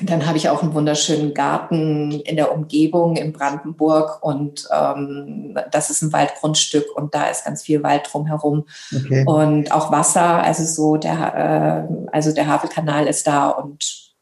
dann 0.01 0.25
habe 0.25 0.37
ich 0.37 0.49
auch 0.49 0.61
einen 0.61 0.73
wunderschönen 0.73 1.33
Garten 1.33 2.11
in 2.11 2.35
der 2.35 2.53
Umgebung 2.53 3.15
in 3.15 3.31
Brandenburg 3.31 4.21
und 4.21 4.67
ähm, 4.71 5.57
das 5.71 5.89
ist 5.89 6.01
ein 6.01 6.11
Waldgrundstück 6.11 6.85
und 6.95 7.15
da 7.15 7.29
ist 7.29 7.45
ganz 7.45 7.63
viel 7.63 7.81
Wald 7.81 8.09
drumherum 8.11 8.65
okay. 8.93 9.23
und 9.25 9.71
auch 9.71 9.91
Wasser, 9.91 10.43
also 10.43 10.65
so 10.65 10.97
der, 10.97 11.87
äh, 11.89 12.07
also 12.11 12.33
der 12.33 12.47
Havelkanal 12.47 13.07
ist 13.07 13.25
da 13.25 13.49
und 13.49 14.13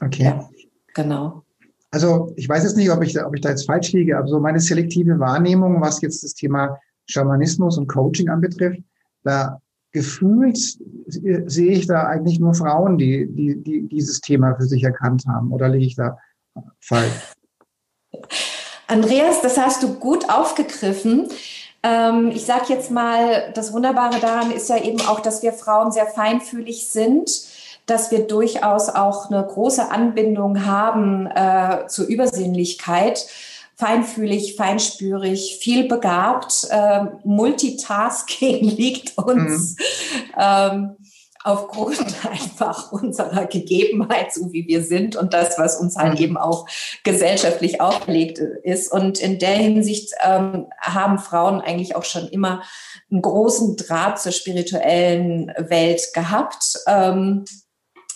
okay, 0.00 0.24
ja, 0.24 0.50
genau. 0.94 1.44
Also 1.92 2.32
ich 2.36 2.48
weiß 2.48 2.64
jetzt 2.64 2.76
nicht, 2.76 2.90
ob 2.90 3.02
ich, 3.02 3.20
ob 3.22 3.34
ich 3.34 3.40
da 3.40 3.50
jetzt 3.50 3.66
falsch 3.66 3.92
liege, 3.92 4.18
aber 4.18 4.26
so 4.26 4.40
meine 4.40 4.60
selektive 4.60 5.18
Wahrnehmung, 5.20 5.80
was 5.80 6.00
jetzt 6.00 6.24
das 6.24 6.34
Thema 6.34 6.78
Schamanismus 7.06 7.78
und 7.78 7.88
Coaching 7.88 8.28
anbetrifft, 8.28 8.80
da 9.22 9.60
gefühlt 9.92 10.58
sehe 11.06 11.72
ich 11.72 11.86
da 11.86 12.06
eigentlich 12.06 12.38
nur 12.38 12.54
Frauen, 12.54 12.98
die, 12.98 13.26
die, 13.28 13.62
die 13.62 13.88
dieses 13.88 14.20
Thema 14.20 14.54
für 14.54 14.66
sich 14.66 14.84
erkannt 14.84 15.24
haben. 15.26 15.52
Oder 15.52 15.68
liege 15.68 15.86
ich 15.86 15.96
da 15.96 16.18
falsch? 16.80 17.34
Andreas, 18.86 19.40
das 19.42 19.56
hast 19.56 19.82
du 19.82 19.94
gut 19.94 20.28
aufgegriffen. 20.30 21.28
Ähm, 21.82 22.30
ich 22.34 22.44
sage 22.44 22.66
jetzt 22.68 22.90
mal, 22.90 23.52
das 23.54 23.72
Wunderbare 23.72 24.20
daran 24.20 24.50
ist 24.50 24.68
ja 24.68 24.76
eben 24.76 25.00
auch, 25.02 25.20
dass 25.20 25.42
wir 25.42 25.52
Frauen 25.52 25.92
sehr 25.92 26.06
feinfühlig 26.06 26.90
sind, 26.90 27.30
dass 27.86 28.10
wir 28.10 28.26
durchaus 28.26 28.88
auch 28.88 29.30
eine 29.30 29.44
große 29.44 29.90
Anbindung 29.90 30.66
haben 30.66 31.26
äh, 31.26 31.86
zur 31.88 32.06
Übersinnlichkeit 32.06 33.26
feinfühlig, 33.80 34.56
feinspürig, 34.56 35.58
viel 35.60 35.88
begabt. 35.88 36.68
Ähm, 36.70 37.18
Multitasking 37.24 38.62
liegt 38.76 39.18
uns 39.18 39.76
mhm. 39.76 40.34
ähm, 40.38 40.96
aufgrund 41.42 42.14
einfach 42.30 42.92
unserer 42.92 43.46
Gegebenheit, 43.46 44.32
so 44.34 44.52
wie 44.52 44.68
wir 44.68 44.82
sind 44.84 45.16
und 45.16 45.32
das, 45.32 45.58
was 45.58 45.76
uns 45.80 45.96
halt 45.96 46.18
mhm. 46.18 46.24
eben 46.24 46.36
auch 46.36 46.68
gesellschaftlich 47.02 47.80
auferlegt 47.80 48.38
ist. 48.38 48.92
Und 48.92 49.18
in 49.18 49.38
der 49.38 49.56
Hinsicht 49.56 50.12
ähm, 50.22 50.66
haben 50.78 51.18
Frauen 51.18 51.60
eigentlich 51.60 51.96
auch 51.96 52.04
schon 52.04 52.28
immer 52.28 52.62
einen 53.10 53.22
großen 53.22 53.76
Draht 53.76 54.20
zur 54.20 54.32
spirituellen 54.32 55.52
Welt 55.56 56.02
gehabt. 56.12 56.78
Ähm, 56.86 57.44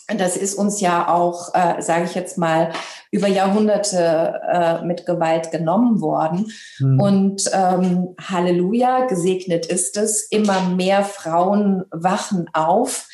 das 0.08 0.36
ist 0.36 0.54
uns 0.54 0.80
ja 0.80 1.08
auch, 1.08 1.54
äh, 1.54 1.80
sage 1.80 2.04
ich 2.04 2.14
jetzt 2.14 2.36
mal, 2.36 2.72
über 3.10 3.28
Jahrhunderte 3.28 4.40
äh, 4.52 4.84
mit 4.84 5.06
Gewalt 5.06 5.50
genommen 5.50 6.00
worden. 6.00 6.52
Mhm. 6.78 7.00
Und 7.00 7.50
ähm, 7.52 8.08
Halleluja, 8.20 9.06
gesegnet 9.06 9.66
ist 9.66 9.96
es, 9.96 10.22
immer 10.30 10.60
mehr 10.68 11.04
Frauen 11.04 11.84
wachen 11.90 12.50
auf. 12.52 13.08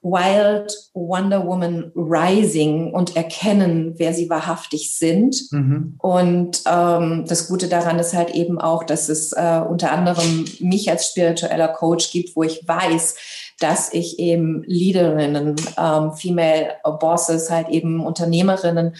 Wild 0.00 0.72
Wonder 0.94 1.44
Woman 1.44 1.90
Rising 1.96 2.92
und 2.94 3.16
erkennen, 3.16 3.94
wer 3.96 4.14
sie 4.14 4.30
wahrhaftig 4.30 4.94
sind. 4.94 5.50
Mhm. 5.50 5.96
Und 5.98 6.62
ähm, 6.66 7.24
das 7.26 7.48
Gute 7.48 7.66
daran 7.68 7.98
ist 7.98 8.14
halt 8.14 8.30
eben 8.30 8.60
auch, 8.60 8.84
dass 8.84 9.08
es 9.08 9.32
äh, 9.32 9.60
unter 9.68 9.90
anderem 9.90 10.44
mich 10.60 10.88
als 10.88 11.08
spiritueller 11.08 11.68
Coach 11.68 12.12
gibt, 12.12 12.36
wo 12.36 12.44
ich 12.44 12.66
weiß, 12.66 13.16
dass 13.58 13.92
ich 13.92 14.18
eben 14.18 14.62
Leaderinnen, 14.66 15.56
ähm, 15.76 16.12
Female 16.12 16.76
Bosses, 17.00 17.50
halt 17.50 17.68
eben 17.68 18.04
Unternehmerinnen 18.04 18.94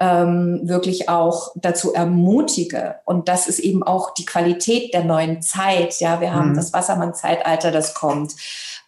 ähm, 0.00 0.60
wirklich 0.64 1.08
auch 1.08 1.52
dazu 1.56 1.94
ermutige. 1.94 2.96
Und 3.04 3.28
das 3.28 3.48
ist 3.48 3.58
eben 3.58 3.82
auch 3.82 4.14
die 4.14 4.24
Qualität 4.24 4.94
der 4.94 5.04
neuen 5.04 5.42
Zeit. 5.42 6.00
Ja, 6.00 6.20
wir 6.20 6.32
haben 6.32 6.50
mhm. 6.50 6.56
das 6.56 6.72
Wassermann-Zeitalter, 6.72 7.72
das 7.72 7.94
kommt. 7.94 8.34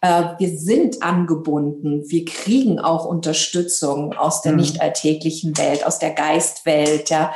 Äh, 0.00 0.24
wir 0.38 0.56
sind 0.56 1.02
angebunden. 1.02 2.04
Wir 2.08 2.24
kriegen 2.24 2.78
auch 2.78 3.04
Unterstützung 3.04 4.12
aus 4.12 4.42
der 4.42 4.52
mhm. 4.52 4.58
nicht 4.58 4.80
alltäglichen 4.80 5.56
Welt, 5.58 5.84
aus 5.84 5.98
der 5.98 6.10
Geistwelt, 6.10 7.10
ja, 7.10 7.32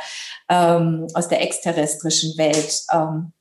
ähm, 0.49 1.07
aus 1.13 1.27
der 1.27 1.41
exterrestrischen 1.41 2.37
Welt. 2.37 2.83
Ähm, 2.93 3.33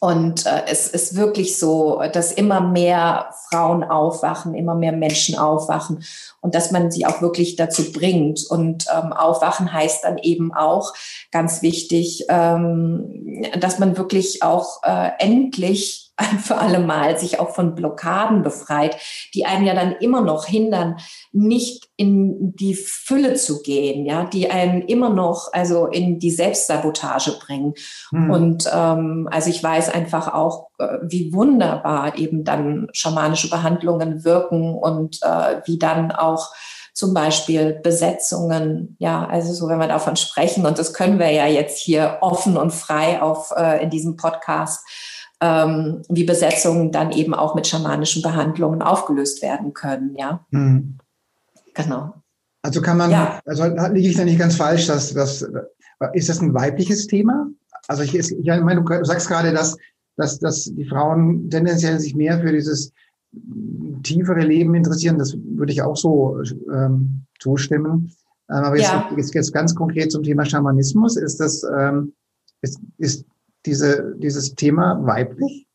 Und 0.00 0.46
äh, 0.46 0.62
es 0.68 0.88
ist 0.88 1.16
wirklich 1.16 1.58
so, 1.58 2.02
dass 2.12 2.32
immer 2.32 2.60
mehr 2.60 3.30
Frauen 3.50 3.84
aufwachen, 3.84 4.54
immer 4.54 4.74
mehr 4.74 4.92
Menschen 4.92 5.38
aufwachen 5.38 6.04
und 6.40 6.54
dass 6.54 6.70
man 6.70 6.90
sie 6.90 7.06
auch 7.06 7.22
wirklich 7.22 7.56
dazu 7.56 7.92
bringt. 7.92 8.44
Und 8.48 8.86
ähm, 8.94 9.12
aufwachen 9.12 9.72
heißt 9.72 10.04
dann 10.04 10.18
eben 10.18 10.52
auch 10.52 10.92
ganz 11.30 11.62
wichtig, 11.62 12.26
ähm, 12.28 13.42
dass 13.58 13.78
man 13.78 13.96
wirklich 13.96 14.42
auch 14.42 14.82
äh, 14.82 15.10
endlich 15.18 16.03
für 16.42 16.56
alle 16.56 16.78
Mal 16.78 17.18
sich 17.18 17.40
auch 17.40 17.50
von 17.50 17.74
Blockaden 17.74 18.42
befreit, 18.42 18.96
die 19.34 19.46
einen 19.46 19.66
ja 19.66 19.74
dann 19.74 19.92
immer 19.92 20.20
noch 20.20 20.46
hindern, 20.46 20.96
nicht 21.32 21.88
in 21.96 22.54
die 22.54 22.74
Fülle 22.74 23.34
zu 23.34 23.62
gehen, 23.62 24.06
ja, 24.06 24.24
die 24.24 24.50
einen 24.50 24.82
immer 24.82 25.10
noch 25.10 25.52
also 25.52 25.86
in 25.86 26.18
die 26.18 26.30
Selbstsabotage 26.30 27.32
bringen. 27.44 27.74
Hm. 28.10 28.30
Und 28.30 28.70
ähm, 28.72 29.28
also 29.30 29.50
ich 29.50 29.62
weiß 29.62 29.88
einfach 29.90 30.32
auch, 30.32 30.68
äh, 30.78 30.98
wie 31.02 31.32
wunderbar 31.32 32.16
eben 32.16 32.44
dann 32.44 32.88
schamanische 32.92 33.50
Behandlungen 33.50 34.24
wirken 34.24 34.74
und 34.74 35.20
äh, 35.22 35.62
wie 35.64 35.78
dann 35.78 36.12
auch 36.12 36.52
zum 36.92 37.12
Beispiel 37.12 37.80
Besetzungen, 37.82 38.96
ja, 39.00 39.26
also 39.26 39.52
so, 39.52 39.68
wenn 39.68 39.80
wir 39.80 39.88
davon 39.88 40.14
sprechen, 40.14 40.64
und 40.64 40.78
das 40.78 40.94
können 40.94 41.18
wir 41.18 41.30
ja 41.32 41.46
jetzt 41.46 41.80
hier 41.80 42.18
offen 42.20 42.56
und 42.56 42.72
frei 42.72 43.20
auf 43.20 43.52
äh, 43.56 43.82
in 43.82 43.90
diesem 43.90 44.16
Podcast 44.16 44.86
ähm, 45.44 46.02
wie 46.08 46.24
Besetzungen 46.24 46.90
dann 46.90 47.12
eben 47.12 47.34
auch 47.34 47.54
mit 47.54 47.66
schamanischen 47.66 48.22
Behandlungen 48.22 48.80
aufgelöst 48.80 49.42
werden 49.42 49.74
können, 49.74 50.14
ja. 50.16 50.44
Mhm. 50.50 50.96
Genau. 51.74 52.14
Also 52.62 52.80
kann 52.80 52.96
man, 52.96 53.10
ja. 53.10 53.40
also 53.44 53.64
liege 53.92 54.08
ich 54.08 54.16
da 54.16 54.24
nicht 54.24 54.38
ganz 54.38 54.56
falsch, 54.56 54.86
dass 54.86 55.12
das 55.12 55.46
ist 56.14 56.28
das 56.28 56.40
ein 56.40 56.54
weibliches 56.54 57.06
Thema? 57.06 57.48
Also 57.88 58.02
ich, 58.02 58.14
ich 58.14 58.46
meine, 58.46 58.82
du 58.82 59.04
sagst 59.04 59.28
gerade, 59.28 59.52
dass, 59.52 59.76
dass, 60.16 60.38
dass 60.38 60.64
die 60.64 60.86
Frauen 60.86 61.50
tendenziell 61.50 62.00
sich 62.00 62.14
mehr 62.14 62.40
für 62.40 62.52
dieses 62.52 62.92
tiefere 64.02 64.40
Leben 64.40 64.74
interessieren. 64.74 65.18
Das 65.18 65.36
würde 65.36 65.72
ich 65.72 65.82
auch 65.82 65.96
so 65.96 66.40
ähm, 66.72 67.24
zustimmen. 67.38 68.12
Ähm, 68.50 68.56
aber 68.56 68.76
jetzt, 68.76 68.92
ja. 68.92 69.10
jetzt, 69.16 69.34
jetzt 69.34 69.52
ganz 69.52 69.74
konkret 69.74 70.10
zum 70.10 70.22
Thema 70.22 70.44
Schamanismus. 70.44 71.16
Ist 71.16 71.40
das, 71.40 71.64
ähm, 71.64 72.14
ist, 72.62 72.80
ist 72.98 73.26
diese, 73.66 74.14
dieses 74.16 74.54
Thema 74.54 75.00
weiblich? 75.04 75.66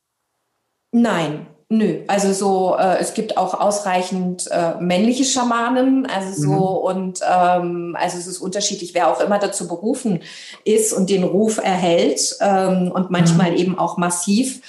Nein, 0.91 1.48
Nö, 1.72 2.00
also 2.08 2.34
so, 2.34 2.77
äh, 2.79 2.98
es 2.98 3.13
gibt 3.13 3.38
auch 3.38 3.53
ausreichend 3.53 4.48
äh, 4.50 4.74
männliche 4.79 5.24
Schamanen, 5.24 6.08
also 6.08 6.41
so 6.41 6.48
mhm. 6.48 7.00
und 7.00 7.19
ähm, 7.22 7.96
also 8.00 8.17
es 8.17 8.25
ist 8.25 8.39
unterschiedlich, 8.39 8.96
wer 8.96 9.08
auch 9.08 9.22
immer 9.22 9.38
dazu 9.38 9.67
berufen 9.67 10.24
ist 10.65 10.93
und 10.93 11.12
den 11.12 11.24
Ruf 11.24 11.60
erhält 11.60 12.36
ähm, 12.41 12.91
und 12.91 13.12
manchmal 13.12 13.51
mhm. 13.51 13.58
eben 13.58 13.77
auch 13.77 13.98
massiv, 13.98 14.62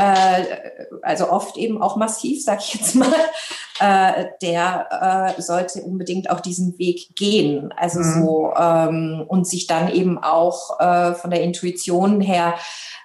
also 0.00 1.30
oft 1.30 1.56
eben 1.56 1.80
auch 1.80 1.96
massiv, 1.96 2.42
sag 2.42 2.60
ich 2.60 2.74
jetzt 2.74 2.94
mal, 2.94 3.12
äh, 3.80 4.26
der 4.42 5.34
äh, 5.36 5.40
sollte 5.40 5.82
unbedingt 5.82 6.30
auch 6.30 6.40
diesen 6.40 6.78
Weg 6.78 7.14
gehen, 7.16 7.72
also 7.76 8.00
mhm. 8.00 8.24
so 8.24 8.52
ähm, 8.56 9.24
und 9.28 9.46
sich 9.46 9.66
dann 9.66 9.92
eben 9.92 10.18
auch 10.18 10.80
äh, 10.80 11.14
von 11.14 11.30
der 11.30 11.42
Intuition 11.42 12.20
her 12.20 12.54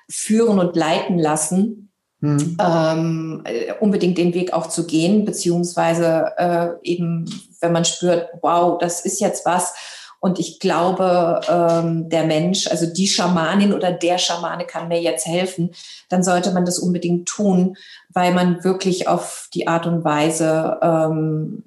führen 0.09 0.59
und 0.59 0.75
leiten 0.75 1.19
lassen 1.19 1.89
Mhm. 2.21 2.57
Ähm, 2.59 3.41
äh, 3.45 3.73
unbedingt 3.79 4.17
den 4.17 4.33
Weg 4.33 4.51
auch 4.51 4.67
zu 4.67 4.85
gehen, 4.85 5.23
beziehungsweise 5.23 6.33
äh, 6.37 6.69
eben, 6.83 7.25
wenn 7.61 7.71
man 7.71 7.85
spürt, 7.85 8.27
wow, 8.41 8.77
das 8.77 9.05
ist 9.05 9.21
jetzt 9.21 9.45
was. 9.45 9.73
Und 10.19 10.37
ich 10.37 10.59
glaube, 10.59 11.41
ähm, 11.47 12.09
der 12.09 12.25
Mensch, 12.25 12.67
also 12.67 12.85
die 12.85 13.07
Schamanin 13.07 13.73
oder 13.73 13.91
der 13.91 14.17
Schamane 14.17 14.65
kann 14.65 14.89
mir 14.89 15.01
jetzt 15.01 15.25
helfen, 15.25 15.71
dann 16.09 16.23
sollte 16.23 16.51
man 16.51 16.65
das 16.65 16.77
unbedingt 16.77 17.27
tun, 17.27 17.77
weil 18.09 18.33
man 18.33 18.63
wirklich 18.63 19.07
auf 19.07 19.49
die 19.53 19.67
Art 19.67 19.85
und 19.87 20.03
Weise 20.03 20.77
ähm, 20.81 21.63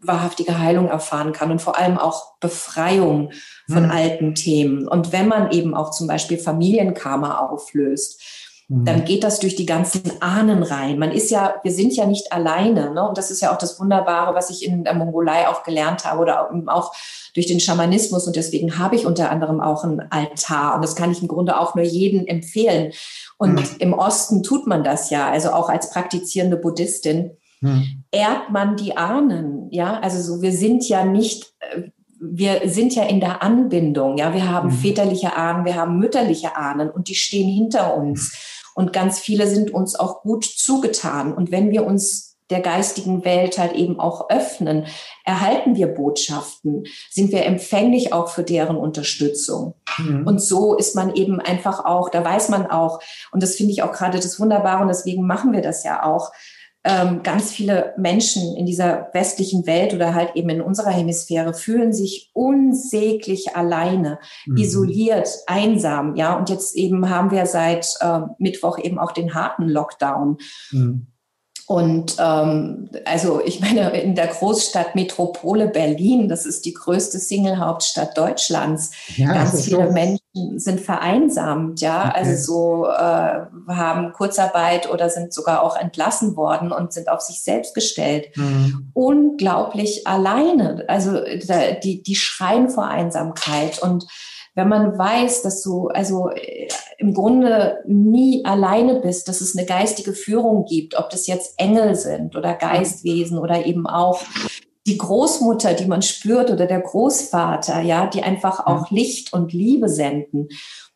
wahrhaftige 0.00 0.58
Heilung 0.58 0.88
erfahren 0.88 1.32
kann 1.32 1.50
und 1.50 1.60
vor 1.60 1.78
allem 1.78 1.98
auch 1.98 2.38
Befreiung 2.40 3.32
von 3.68 3.84
mhm. 3.84 3.90
alten 3.90 4.34
Themen. 4.34 4.88
Und 4.88 5.12
wenn 5.12 5.28
man 5.28 5.50
eben 5.50 5.74
auch 5.74 5.90
zum 5.90 6.06
Beispiel 6.06 6.38
Familienkarma 6.38 7.38
auflöst, 7.38 8.22
dann 8.68 9.00
mhm. 9.00 9.04
geht 9.04 9.22
das 9.22 9.38
durch 9.38 9.54
die 9.54 9.66
ganzen 9.66 10.02
Ahnen 10.20 10.64
rein. 10.64 10.98
Man 10.98 11.12
ist 11.12 11.30
ja, 11.30 11.54
wir 11.62 11.70
sind 11.70 11.94
ja 11.94 12.04
nicht 12.04 12.32
alleine. 12.32 12.92
Ne? 12.92 13.08
Und 13.08 13.16
das 13.16 13.30
ist 13.30 13.40
ja 13.40 13.54
auch 13.54 13.58
das 13.58 13.78
Wunderbare, 13.78 14.34
was 14.34 14.50
ich 14.50 14.66
in 14.66 14.82
der 14.82 14.94
Mongolei 14.94 15.46
auch 15.46 15.62
gelernt 15.62 16.04
habe 16.04 16.20
oder 16.20 16.50
auch 16.66 16.92
durch 17.34 17.46
den 17.46 17.60
Schamanismus. 17.60 18.26
Und 18.26 18.34
deswegen 18.34 18.76
habe 18.76 18.96
ich 18.96 19.06
unter 19.06 19.30
anderem 19.30 19.60
auch 19.60 19.84
einen 19.84 20.00
Altar. 20.10 20.74
Und 20.74 20.82
das 20.82 20.96
kann 20.96 21.12
ich 21.12 21.22
im 21.22 21.28
Grunde 21.28 21.60
auch 21.60 21.76
nur 21.76 21.84
jedem 21.84 22.26
empfehlen. 22.26 22.92
Und 23.38 23.54
mhm. 23.54 23.76
im 23.78 23.92
Osten 23.92 24.42
tut 24.42 24.66
man 24.66 24.82
das 24.82 25.10
ja, 25.10 25.30
also 25.30 25.50
auch 25.50 25.68
als 25.68 25.90
praktizierende 25.90 26.56
Buddhistin. 26.56 27.36
Mhm. 27.60 28.02
Ehrt 28.10 28.50
man 28.50 28.76
die 28.76 28.96
Ahnen, 28.96 29.68
ja, 29.70 30.00
also 30.00 30.20
so, 30.20 30.42
wir 30.42 30.52
sind 30.52 30.86
ja 30.88 31.04
nicht, 31.04 31.54
äh, 31.60 31.82
wir 32.18 32.62
sind 32.64 32.94
ja 32.94 33.04
in 33.04 33.20
der 33.20 33.42
Anbindung, 33.42 34.18
ja, 34.18 34.34
wir 34.34 34.50
haben 34.50 34.70
mhm. 34.70 34.78
väterliche 34.78 35.36
Ahnen, 35.36 35.64
wir 35.64 35.76
haben 35.76 35.98
mütterliche 35.98 36.56
Ahnen 36.56 36.90
und 36.90 37.08
die 37.08 37.14
stehen 37.14 37.48
hinter 37.48 37.96
uns. 37.96 38.55
Und 38.76 38.92
ganz 38.92 39.18
viele 39.18 39.46
sind 39.46 39.72
uns 39.72 39.98
auch 39.98 40.20
gut 40.20 40.44
zugetan. 40.44 41.32
Und 41.34 41.50
wenn 41.50 41.70
wir 41.70 41.86
uns 41.86 42.36
der 42.50 42.60
geistigen 42.60 43.24
Welt 43.24 43.58
halt 43.58 43.72
eben 43.72 43.98
auch 43.98 44.28
öffnen, 44.28 44.86
erhalten 45.24 45.76
wir 45.76 45.88
Botschaften, 45.88 46.84
sind 47.10 47.32
wir 47.32 47.46
empfänglich 47.46 48.12
auch 48.12 48.28
für 48.28 48.44
deren 48.44 48.76
Unterstützung. 48.76 49.74
Mhm. 49.96 50.26
Und 50.26 50.42
so 50.42 50.76
ist 50.76 50.94
man 50.94 51.14
eben 51.14 51.40
einfach 51.40 51.86
auch, 51.86 52.10
da 52.10 52.22
weiß 52.22 52.50
man 52.50 52.66
auch, 52.66 53.00
und 53.32 53.42
das 53.42 53.56
finde 53.56 53.72
ich 53.72 53.82
auch 53.82 53.92
gerade 53.92 54.20
das 54.20 54.38
Wunderbare 54.38 54.82
und 54.82 54.88
deswegen 54.88 55.26
machen 55.26 55.52
wir 55.52 55.62
das 55.62 55.82
ja 55.82 56.04
auch, 56.04 56.30
ähm, 56.86 57.22
ganz 57.24 57.50
viele 57.50 57.94
Menschen 57.98 58.56
in 58.56 58.64
dieser 58.64 59.08
westlichen 59.12 59.66
Welt 59.66 59.92
oder 59.92 60.14
halt 60.14 60.36
eben 60.36 60.48
in 60.50 60.60
unserer 60.60 60.90
Hemisphäre 60.90 61.52
fühlen 61.52 61.92
sich 61.92 62.30
unsäglich 62.32 63.56
alleine, 63.56 64.20
mhm. 64.46 64.56
isoliert, 64.56 65.28
einsam. 65.46 66.14
Ja, 66.14 66.38
und 66.38 66.48
jetzt 66.48 66.76
eben 66.76 67.10
haben 67.10 67.32
wir 67.32 67.46
seit 67.46 67.88
äh, 68.00 68.20
Mittwoch 68.38 68.78
eben 68.78 68.98
auch 68.98 69.10
den 69.10 69.34
harten 69.34 69.68
Lockdown. 69.68 70.38
Mhm. 70.70 71.08
Und 71.66 72.16
ähm, 72.20 72.88
also 73.04 73.40
ich 73.44 73.60
meine, 73.60 73.90
in 74.00 74.14
der 74.14 74.28
Großstadt 74.28 74.94
Metropole 74.94 75.66
Berlin, 75.66 76.28
das 76.28 76.46
ist 76.46 76.64
die 76.64 76.72
größte 76.72 77.18
Single-Hauptstadt 77.18 78.16
Deutschlands, 78.16 78.92
ja, 79.16 79.32
ganz 79.32 79.64
viele 79.64 79.88
so. 79.88 79.92
Menschen 79.92 80.60
sind 80.60 80.80
vereinsamt, 80.80 81.80
ja, 81.80 82.10
okay. 82.10 82.18
also 82.18 82.36
so 82.52 82.86
äh, 82.86 83.74
haben 83.74 84.12
Kurzarbeit 84.12 84.88
oder 84.88 85.10
sind 85.10 85.34
sogar 85.34 85.62
auch 85.64 85.76
entlassen 85.76 86.36
worden 86.36 86.70
und 86.70 86.92
sind 86.92 87.08
auf 87.08 87.20
sich 87.20 87.42
selbst 87.42 87.74
gestellt. 87.74 88.28
Mhm. 88.36 88.92
Unglaublich 88.94 90.06
alleine. 90.06 90.84
Also 90.86 91.18
die, 91.82 92.02
die 92.04 92.14
schreien 92.14 92.70
vor 92.70 92.86
Einsamkeit 92.86 93.80
und 93.82 94.06
wenn 94.56 94.68
man 94.68 94.98
weiß, 94.98 95.42
dass 95.42 95.62
du 95.62 95.88
also 95.88 96.30
äh, 96.30 96.66
im 96.98 97.12
Grunde 97.12 97.84
nie 97.86 98.44
alleine 98.44 99.00
bist, 99.00 99.28
dass 99.28 99.42
es 99.42 99.56
eine 99.56 99.66
geistige 99.66 100.14
Führung 100.14 100.64
gibt, 100.64 100.98
ob 100.98 101.10
das 101.10 101.26
jetzt 101.26 101.54
Engel 101.58 101.94
sind 101.94 102.34
oder 102.34 102.54
Geistwesen 102.54 103.38
oder 103.38 103.66
eben 103.66 103.86
auch 103.86 104.20
die 104.86 104.96
Großmutter, 104.96 105.74
die 105.74 105.84
man 105.84 106.00
spürt 106.00 106.50
oder 106.50 106.66
der 106.66 106.80
Großvater, 106.80 107.82
ja, 107.82 108.06
die 108.06 108.22
einfach 108.22 108.66
auch 108.66 108.90
Licht 108.90 109.32
und 109.32 109.52
Liebe 109.52 109.88
senden, 109.88 110.48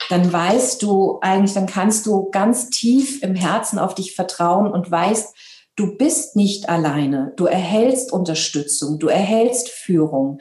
dann 0.09 0.33
weißt 0.33 0.83
du 0.83 1.19
eigentlich, 1.21 1.53
dann 1.53 1.67
kannst 1.67 2.07
du 2.07 2.31
ganz 2.31 2.71
tief 2.71 3.23
im 3.23 3.35
Herzen 3.35 3.79
auf 3.79 3.95
dich 3.95 4.15
vertrauen 4.15 4.73
und 4.73 4.91
weißt, 4.91 5.35
du 5.77 5.97
bist 5.97 6.37
nicht 6.37 6.69
alleine. 6.69 7.33
Du 7.37 7.47
erhältst 7.47 8.13
Unterstützung, 8.13 8.99
du 8.99 9.09
erhältst 9.09 9.69
Führung. 9.69 10.39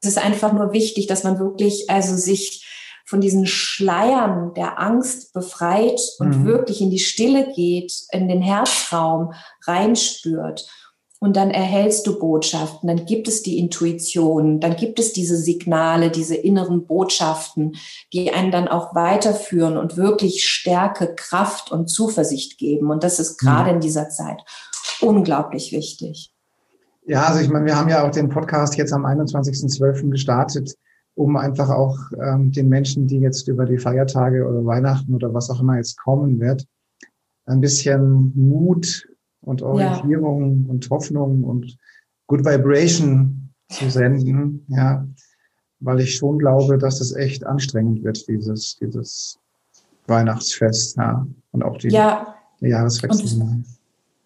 Es 0.00 0.08
ist 0.08 0.18
einfach 0.18 0.52
nur 0.52 0.72
wichtig, 0.72 1.06
dass 1.06 1.24
man 1.24 1.38
wirklich 1.38 1.90
also 1.90 2.16
sich 2.16 2.66
von 3.06 3.20
diesen 3.20 3.46
Schleiern 3.46 4.54
der 4.54 4.80
Angst 4.80 5.32
befreit 5.32 6.00
und 6.20 6.42
mhm. 6.42 6.44
wirklich 6.44 6.80
in 6.80 6.90
die 6.90 7.00
Stille 7.00 7.52
geht, 7.52 7.92
in 8.12 8.28
den 8.28 8.40
Herzraum 8.40 9.32
reinspürt. 9.66 10.68
Und 11.22 11.36
dann 11.36 11.50
erhältst 11.50 12.06
du 12.06 12.18
Botschaften, 12.18 12.86
dann 12.88 13.04
gibt 13.04 13.28
es 13.28 13.42
die 13.42 13.58
Intuition, 13.58 14.58
dann 14.58 14.76
gibt 14.76 14.98
es 14.98 15.12
diese 15.12 15.36
Signale, 15.36 16.10
diese 16.10 16.34
inneren 16.34 16.86
Botschaften, 16.86 17.76
die 18.14 18.32
einen 18.32 18.50
dann 18.50 18.68
auch 18.68 18.94
weiterführen 18.94 19.76
und 19.76 19.98
wirklich 19.98 20.46
Stärke, 20.48 21.14
Kraft 21.14 21.70
und 21.72 21.88
Zuversicht 21.88 22.56
geben. 22.56 22.90
Und 22.90 23.04
das 23.04 23.18
ist 23.18 23.36
gerade 23.36 23.68
mhm. 23.70 23.74
in 23.76 23.80
dieser 23.82 24.08
Zeit 24.08 24.42
unglaublich 25.00 25.72
wichtig. 25.72 26.32
Ja, 27.10 27.24
also 27.24 27.40
ich 27.40 27.48
meine, 27.48 27.66
wir 27.66 27.76
haben 27.76 27.88
ja 27.88 28.06
auch 28.06 28.12
den 28.12 28.28
Podcast 28.28 28.76
jetzt 28.76 28.92
am 28.92 29.04
21.12. 29.04 30.10
gestartet, 30.10 30.76
um 31.16 31.36
einfach 31.36 31.68
auch 31.68 31.98
ähm, 32.22 32.52
den 32.52 32.68
Menschen, 32.68 33.08
die 33.08 33.18
jetzt 33.18 33.48
über 33.48 33.66
die 33.66 33.78
Feiertage 33.78 34.46
oder 34.46 34.64
Weihnachten 34.64 35.12
oder 35.12 35.34
was 35.34 35.50
auch 35.50 35.60
immer 35.60 35.76
jetzt 35.76 35.98
kommen 35.98 36.38
wird, 36.38 36.64
ein 37.46 37.60
bisschen 37.60 38.32
Mut 38.36 39.08
und 39.40 39.60
Orientierung 39.60 40.66
ja. 40.66 40.70
und 40.70 40.88
Hoffnung 40.88 41.42
und 41.42 41.76
Good 42.28 42.44
Vibration 42.44 43.52
zu 43.70 43.90
senden, 43.90 44.64
ja, 44.68 45.04
weil 45.80 45.98
ich 45.98 46.14
schon 46.14 46.38
glaube, 46.38 46.78
dass 46.78 47.00
es 47.00 47.12
echt 47.16 47.44
anstrengend 47.44 48.04
wird, 48.04 48.28
dieses, 48.28 48.76
dieses 48.76 49.36
Weihnachtsfest, 50.06 50.96
ja. 50.96 51.26
und 51.50 51.64
auch 51.64 51.76
die, 51.76 51.88
ja. 51.88 52.36
Jahreswechsel. 52.60 53.42
Und, 53.42 53.79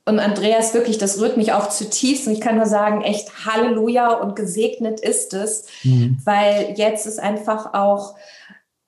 und 0.07 0.19
Andreas, 0.19 0.75
wirklich, 0.75 0.99
das 0.99 1.19
rührt 1.21 1.37
mich 1.37 1.53
auch 1.53 1.71
zutiefst. 1.71 2.27
Und 2.27 2.35
ich 2.35 2.41
kann 2.41 2.57
nur 2.57 2.67
sagen, 2.67 3.01
echt 3.01 3.47
Halleluja 3.47 4.13
und 4.13 4.37
gesegnet 4.37 5.01
ist 5.01 5.33
es, 5.33 5.65
mhm. 5.83 6.19
weil 6.25 6.75
jetzt 6.77 7.07
ist 7.07 7.19
einfach 7.19 7.73
auch, 7.73 8.15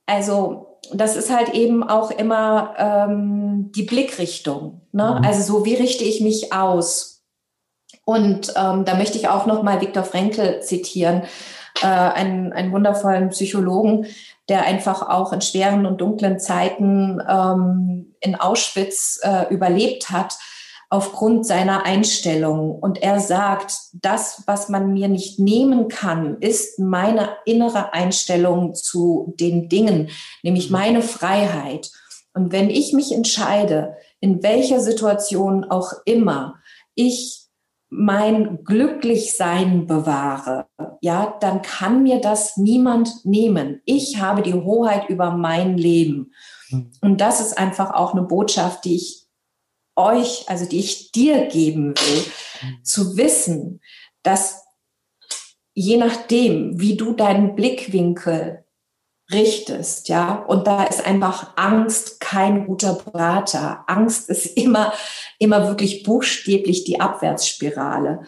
also 0.05 0.79
das 0.93 1.17
ist 1.17 1.35
halt 1.35 1.55
eben 1.55 1.83
auch 1.83 2.11
immer 2.11 2.75
ähm, 2.79 3.73
die 3.75 3.85
Blickrichtung. 3.85 4.83
Ne? 4.93 5.17
Mhm. 5.19 5.25
Also 5.25 5.43
so, 5.43 5.65
wie 5.65 5.75
richte 5.75 6.05
ich 6.05 6.21
mich 6.21 6.53
aus? 6.53 7.25
Und 8.05 8.53
ähm, 8.55 8.85
da 8.85 8.95
möchte 8.95 9.17
ich 9.17 9.29
auch 9.29 9.47
noch 9.47 9.63
mal 9.63 9.81
Viktor 9.81 10.05
Frankl 10.05 10.61
zitieren, 10.61 11.23
äh, 11.83 11.87
einen, 11.87 12.53
einen 12.53 12.73
wundervollen 12.73 13.31
Psychologen, 13.31 14.07
der 14.51 14.65
einfach 14.65 15.09
auch 15.09 15.33
in 15.33 15.41
schweren 15.41 15.87
und 15.87 16.01
dunklen 16.01 16.39
Zeiten 16.39 17.21
ähm, 17.27 18.15
in 18.21 18.37
Auschwitz 18.37 19.19
äh, 19.23 19.53
überlebt 19.53 20.11
hat 20.11 20.39
aufgrund 20.89 21.47
seiner 21.47 21.85
Einstellung. 21.85 22.79
Und 22.79 23.03
er 23.03 23.21
sagt, 23.21 23.75
das, 23.93 24.43
was 24.47 24.69
man 24.69 24.93
mir 24.93 25.09
nicht 25.09 25.39
nehmen 25.39 25.89
kann, 25.89 26.39
ist 26.41 26.79
meine 26.79 27.31
innere 27.45 27.93
Einstellung 27.93 28.75
zu 28.75 29.35
den 29.39 29.69
Dingen, 29.69 30.11
nämlich 30.43 30.71
mhm. 30.71 30.73
meine 30.73 31.03
Freiheit. 31.03 31.91
Und 32.35 32.53
wenn 32.53 32.71
ich 32.71 32.93
mich 32.93 33.13
entscheide, 33.13 33.97
in 34.21 34.43
welcher 34.43 34.81
Situation 34.81 35.65
auch 35.65 35.93
immer 36.05 36.57
ich 36.95 37.43
mein 37.89 38.65
Glücklichsein 38.65 39.87
bewahre, 39.87 40.67
ja, 41.01 41.37
dann 41.41 41.63
kann 41.63 42.03
mir 42.03 42.21
das 42.21 42.57
niemand 42.57 43.25
nehmen. 43.25 43.81
Ich 43.85 44.21
habe 44.21 44.43
die 44.43 44.55
Hoheit 44.55 45.09
über 45.09 45.31
mein 45.31 45.79
Leben. 45.79 46.33
Mhm. 46.71 46.93
Und 47.01 47.21
das 47.21 47.41
ist 47.41 47.59
einfach 47.59 47.95
auch 47.95 48.13
eine 48.13 48.23
Botschaft, 48.23 48.85
die 48.85 48.97
ich 48.97 49.26
euch, 49.97 50.45
also 50.49 50.67
die 50.67 50.79
ich 50.79 51.11
dir 51.13 51.47
geben 51.47 51.95
will, 51.97 52.25
mhm. 52.63 52.85
zu 52.85 53.17
wissen, 53.17 53.81
dass 54.23 54.63
je 55.75 55.97
nachdem, 55.97 56.81
wie 56.81 56.97
du 56.97 57.13
deinen 57.13 57.55
Blickwinkel 57.55 58.65
richtest, 59.33 60.09
ja, 60.09 60.37
und 60.37 60.67
da 60.67 60.85
ist 60.85 61.05
einfach 61.05 61.57
Angst 61.57 62.21
kein 62.21 62.67
guter 62.67 62.95
Berater. 62.95 63.85
Angst 63.89 64.29
ist 64.31 64.57
immer, 64.57 64.93
immer 65.39 65.67
wirklich 65.67 66.05
buchstäblich 66.05 66.85
die 66.85 67.01
Abwärtsspirale. 67.01 68.23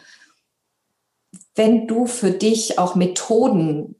Wenn 1.55 1.87
du 1.87 2.07
für 2.07 2.33
dich 2.33 2.79
auch 2.79 2.95
Methoden 2.95 3.98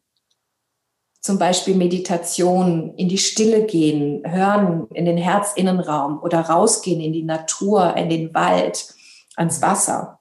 zum 1.21 1.39
Beispiel 1.39 1.75
Meditation, 1.75 2.95
in 2.97 3.09
die 3.09 3.19
Stille 3.19 3.67
gehen, 3.67 4.23
hören 4.25 4.87
in 4.95 5.05
den 5.05 5.19
Herzinnenraum 5.19 6.21
oder 6.23 6.41
rausgehen 6.41 7.01
in 7.01 7.13
die 7.13 7.25
Natur, 7.25 7.97
in 7.97 8.09
den 8.09 8.35
Wald, 8.35 8.95
ans 9.37 9.63
Wasser 9.63 10.21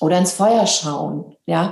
oder 0.00 0.18
ins 0.18 0.32
Feuer 0.32 0.66
schauen, 0.66 1.36
ja, 1.46 1.70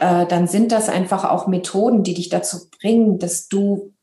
äh, 0.00 0.26
dann 0.26 0.48
sind 0.48 0.72
das 0.72 0.88
einfach 0.88 1.24
auch 1.24 1.46
Methoden, 1.46 2.02
die 2.02 2.14
dich 2.14 2.28
dazu 2.28 2.70
bringen, 2.70 3.18
dass 3.18 3.48
du 3.48 3.94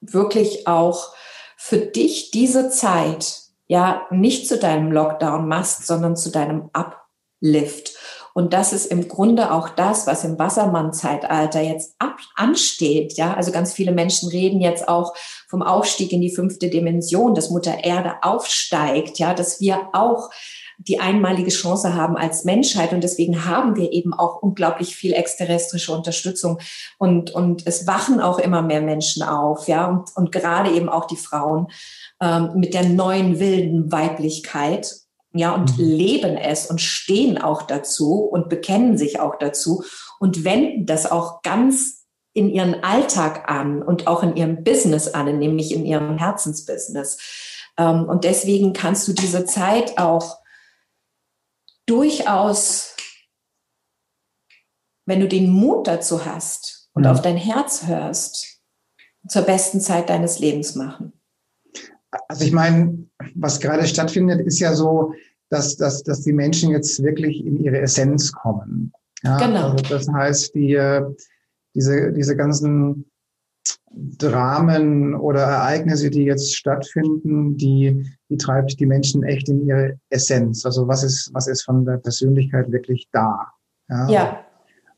wirklich 0.00 0.66
auch 0.66 1.14
für 1.56 1.78
dich 1.78 2.30
diese 2.32 2.70
Zeit 2.70 3.40
ja 3.68 4.06
nicht 4.10 4.48
zu 4.48 4.58
deinem 4.58 4.90
Lockdown 4.90 5.46
machst, 5.46 5.86
sondern 5.86 6.16
zu 6.16 6.30
deinem 6.30 6.70
Uplift. 6.72 7.96
Und 8.34 8.52
das 8.52 8.72
ist 8.72 8.86
im 8.86 9.08
Grunde 9.08 9.52
auch 9.52 9.68
das, 9.68 10.06
was 10.06 10.24
im 10.24 10.38
Wassermann-Zeitalter 10.38 11.60
jetzt 11.60 11.94
ab 11.98 12.16
ansteht. 12.34 13.14
Ja, 13.14 13.34
also 13.34 13.52
ganz 13.52 13.72
viele 13.72 13.92
Menschen 13.92 14.28
reden 14.28 14.60
jetzt 14.60 14.88
auch 14.88 15.14
vom 15.48 15.62
Aufstieg 15.62 16.12
in 16.12 16.20
die 16.20 16.34
fünfte 16.34 16.68
Dimension, 16.68 17.34
dass 17.34 17.50
Mutter 17.50 17.84
Erde 17.84 18.14
aufsteigt. 18.22 19.18
Ja, 19.18 19.34
dass 19.34 19.60
wir 19.60 19.88
auch 19.92 20.30
die 20.78 21.00
einmalige 21.00 21.50
Chance 21.50 21.94
haben 21.94 22.16
als 22.16 22.44
Menschheit. 22.44 22.92
Und 22.92 23.02
deswegen 23.04 23.44
haben 23.44 23.76
wir 23.76 23.92
eben 23.92 24.14
auch 24.14 24.42
unglaublich 24.42 24.96
viel 24.96 25.12
exterrestrische 25.12 25.92
Unterstützung. 25.92 26.58
Und, 26.98 27.30
und 27.30 27.66
es 27.66 27.86
wachen 27.86 28.20
auch 28.20 28.38
immer 28.38 28.62
mehr 28.62 28.82
Menschen 28.82 29.22
auf, 29.22 29.68
ja, 29.68 29.86
und, 29.88 30.10
und 30.16 30.32
gerade 30.32 30.70
eben 30.70 30.88
auch 30.88 31.06
die 31.06 31.16
Frauen 31.16 31.68
ähm, 32.20 32.52
mit 32.54 32.74
der 32.74 32.84
neuen 32.84 33.38
wilden 33.38 33.92
Weiblichkeit 33.92 35.01
ja, 35.32 35.54
und 35.54 35.78
mhm. 35.78 35.84
leben 35.84 36.36
es 36.36 36.66
und 36.66 36.80
stehen 36.80 37.38
auch 37.38 37.62
dazu 37.62 38.20
und 38.20 38.48
bekennen 38.48 38.98
sich 38.98 39.20
auch 39.20 39.36
dazu 39.38 39.84
und 40.18 40.44
wenden 40.44 40.86
das 40.86 41.10
auch 41.10 41.42
ganz 41.42 42.06
in 42.34 42.48
ihren 42.48 42.82
Alltag 42.82 43.50
an 43.50 43.82
und 43.82 44.06
auch 44.06 44.22
in 44.22 44.36
ihrem 44.36 44.64
Business 44.64 45.08
an, 45.08 45.38
nämlich 45.38 45.72
in 45.72 45.84
ihrem 45.84 46.18
Herzensbusiness. 46.18 47.18
Ähm, 47.76 48.04
und 48.08 48.24
deswegen 48.24 48.72
kannst 48.72 49.06
du 49.08 49.12
diese 49.12 49.44
Zeit 49.44 49.98
auch 49.98 50.38
durchaus, 51.86 52.96
wenn 55.06 55.20
du 55.20 55.28
den 55.28 55.50
Mut 55.50 55.86
dazu 55.86 56.24
hast 56.24 56.88
und 56.94 57.02
mhm. 57.02 57.10
auf 57.10 57.22
dein 57.22 57.36
Herz 57.36 57.86
hörst, 57.86 58.60
zur 59.28 59.42
besten 59.42 59.80
Zeit 59.80 60.10
deines 60.10 60.38
Lebens 60.38 60.74
machen. 60.74 61.12
Also 62.28 62.44
ich 62.44 62.52
meine, 62.52 63.06
was 63.34 63.60
gerade 63.60 63.86
stattfindet, 63.86 64.40
ist 64.40 64.58
ja 64.58 64.74
so, 64.74 65.14
dass, 65.48 65.76
dass, 65.76 66.02
dass 66.02 66.22
die 66.22 66.32
Menschen 66.32 66.70
jetzt 66.70 67.02
wirklich 67.02 67.44
in 67.44 67.58
ihre 67.58 67.80
Essenz 67.80 68.32
kommen. 68.32 68.92
Ja, 69.22 69.38
genau. 69.38 69.70
Also 69.70 69.84
das 69.88 70.08
heißt, 70.08 70.54
die, 70.54 70.78
diese, 71.74 72.12
diese 72.12 72.36
ganzen 72.36 73.06
Dramen 73.94 75.14
oder 75.14 75.42
Ereignisse, 75.42 76.10
die 76.10 76.24
jetzt 76.24 76.56
stattfinden, 76.56 77.56
die, 77.56 78.06
die 78.30 78.36
treibt 78.36 78.80
die 78.80 78.86
Menschen 78.86 79.22
echt 79.22 79.48
in 79.48 79.66
ihre 79.66 79.98
Essenz. 80.08 80.64
Also 80.64 80.88
was 80.88 81.04
ist, 81.04 81.30
was 81.34 81.46
ist 81.46 81.62
von 81.62 81.84
der 81.84 81.98
Persönlichkeit 81.98 82.72
wirklich 82.72 83.08
da? 83.12 83.52
Ja. 83.88 84.08
ja. 84.08 84.44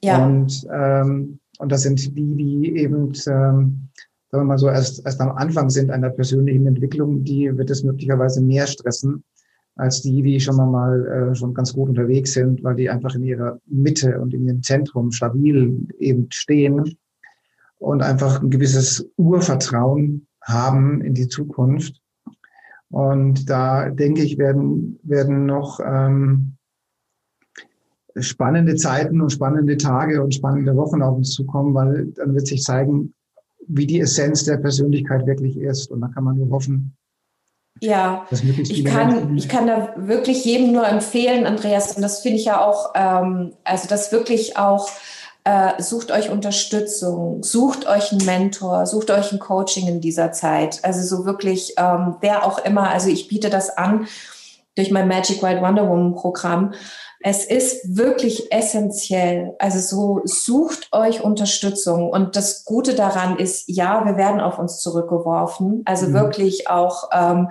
ja. 0.03 0.25
Und, 0.25 0.67
ähm, 0.73 1.41
und 1.59 1.73
das 1.73 1.83
sind 1.83 2.17
die, 2.17 2.37
die 2.37 2.77
eben 2.77 3.13
ähm, 3.27 3.89
sagen 4.35 4.47
wir 4.47 4.55
mal 4.55 4.59
so, 4.59 4.69
erst, 4.69 5.07
erst 5.07 5.21
am 5.21 5.31
Anfang 5.31 5.71
sind 5.71 5.93
einer 5.93 6.11
persönlichen 6.11 6.67
Entwicklung, 6.67 7.23
die 7.23 7.57
wird 7.57 7.71
es 7.71 7.85
möglicherweise 7.85 8.43
mehr 8.43 8.67
stressen 8.67 9.23
als 9.77 10.03
die, 10.03 10.23
die 10.23 10.41
schon 10.41 10.57
mal 10.57 11.07
äh, 11.07 11.35
schon 11.37 11.55
ganz 11.55 11.73
gut 11.73 11.89
unterwegs 11.89 12.33
sind, 12.33 12.65
weil 12.65 12.75
die 12.75 12.91
einfach 12.91 13.15
in 13.15 13.23
ihrer 13.23 13.61
Mitte 13.67 14.21
und 14.21 14.35
in 14.35 14.47
ihrem 14.47 14.63
Zentrum 14.63 15.13
stabil 15.13 15.87
eben 16.01 16.27
stehen 16.33 16.97
und 17.79 18.03
einfach 18.03 18.43
ein 18.43 18.51
gewisses 18.51 19.09
Urvertrauen 19.17 20.27
haben 20.43 21.01
in 21.01 21.15
die 21.15 21.29
Zukunft. 21.29 22.01
Und 22.91 23.49
da 23.49 23.89
denke 23.89 24.23
ich, 24.23 24.37
werden, 24.37 24.99
werden 25.05 25.47
noch 25.47 25.79
ähm, 25.79 26.57
spannende 28.17 28.75
Zeiten 28.75 29.21
und 29.21 29.31
spannende 29.31 29.77
Tage 29.77 30.23
und 30.25 30.35
spannende 30.35 30.75
Wochen 30.75 31.03
auf 31.03 31.17
uns 31.17 31.31
zukommen, 31.31 31.73
weil 31.75 32.07
dann 32.17 32.35
wird 32.35 32.49
sich 32.49 32.63
zeigen, 32.63 33.15
wie 33.69 33.87
die 33.87 34.01
Essenz 34.01 34.45
der 34.45 34.57
Persönlichkeit 34.57 35.27
wirklich 35.27 35.57
ist. 35.57 35.91
Und 35.91 36.01
da 36.01 36.09
kann 36.09 36.25
man 36.25 36.37
nur 36.37 36.51
hoffen, 36.51 36.97
ja, 37.81 38.27
ich 38.31 38.85
kann, 38.85 39.37
ich 39.37 39.49
kann 39.49 39.67
da 39.67 39.95
wirklich 39.97 40.45
jedem 40.45 40.73
nur 40.73 40.87
empfehlen, 40.87 41.45
Andreas, 41.45 41.97
und 41.97 42.03
das 42.03 42.21
finde 42.21 42.39
ich 42.39 42.45
ja 42.45 42.65
auch, 42.65 42.93
ähm, 42.95 43.53
also 43.65 43.89
das 43.89 44.13
wirklich 44.13 44.57
auch, 44.57 44.89
äh, 45.43 45.83
sucht 45.83 46.11
euch 46.13 46.31
Unterstützung, 46.31 47.43
sucht 47.43 47.87
euch 47.87 48.13
einen 48.13 48.25
Mentor, 48.25 48.87
sucht 48.87 49.11
euch 49.11 49.33
ein 49.33 49.41
Coaching 49.41 49.89
in 49.89 50.01
dieser 50.01 50.33
Zeit. 50.33 50.81
Also 50.85 51.03
so 51.03 51.27
wirklich, 51.27 51.75
ähm, 51.77 52.17
wer 52.21 52.47
auch 52.47 52.59
immer, 52.59 52.91
also 52.91 53.11
ich 53.11 53.29
biete 53.29 53.51
das 53.51 53.77
an 53.77 54.07
durch 54.77 54.91
mein 54.91 55.09
Magic 55.09 55.43
White 55.43 55.61
Wonder 55.61 55.89
Woman 55.89 56.15
Programm. 56.15 56.73
Es 57.27 57.47
ist 57.47 57.97
wirklich 57.97 58.53
essentiell. 58.53 59.55
Also 59.59 59.79
so 59.79 60.21
sucht 60.27 60.93
euch 60.93 61.23
Unterstützung. 61.23 62.11
Und 62.11 62.37
das 62.37 62.67
Gute 62.67 62.95
daran 62.95 63.39
ist, 63.39 63.65
ja, 63.67 64.05
wir 64.05 64.19
werden 64.19 64.43
auf 64.43 64.59
uns 64.59 64.81
zurückgeworfen. 64.81 65.81
Also 65.87 66.09
mhm. 66.09 66.13
wirklich 66.13 66.69
auch. 66.69 67.09
Ähm, 67.15 67.49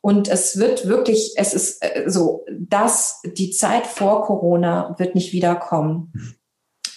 und 0.00 0.28
es 0.28 0.60
wird 0.60 0.86
wirklich, 0.86 1.32
es 1.34 1.54
ist 1.54 1.82
äh, 1.82 2.04
so, 2.06 2.46
dass 2.56 3.20
die 3.24 3.50
Zeit 3.50 3.88
vor 3.88 4.22
Corona 4.22 4.94
wird 4.98 5.16
nicht 5.16 5.32
wiederkommen. 5.32 6.12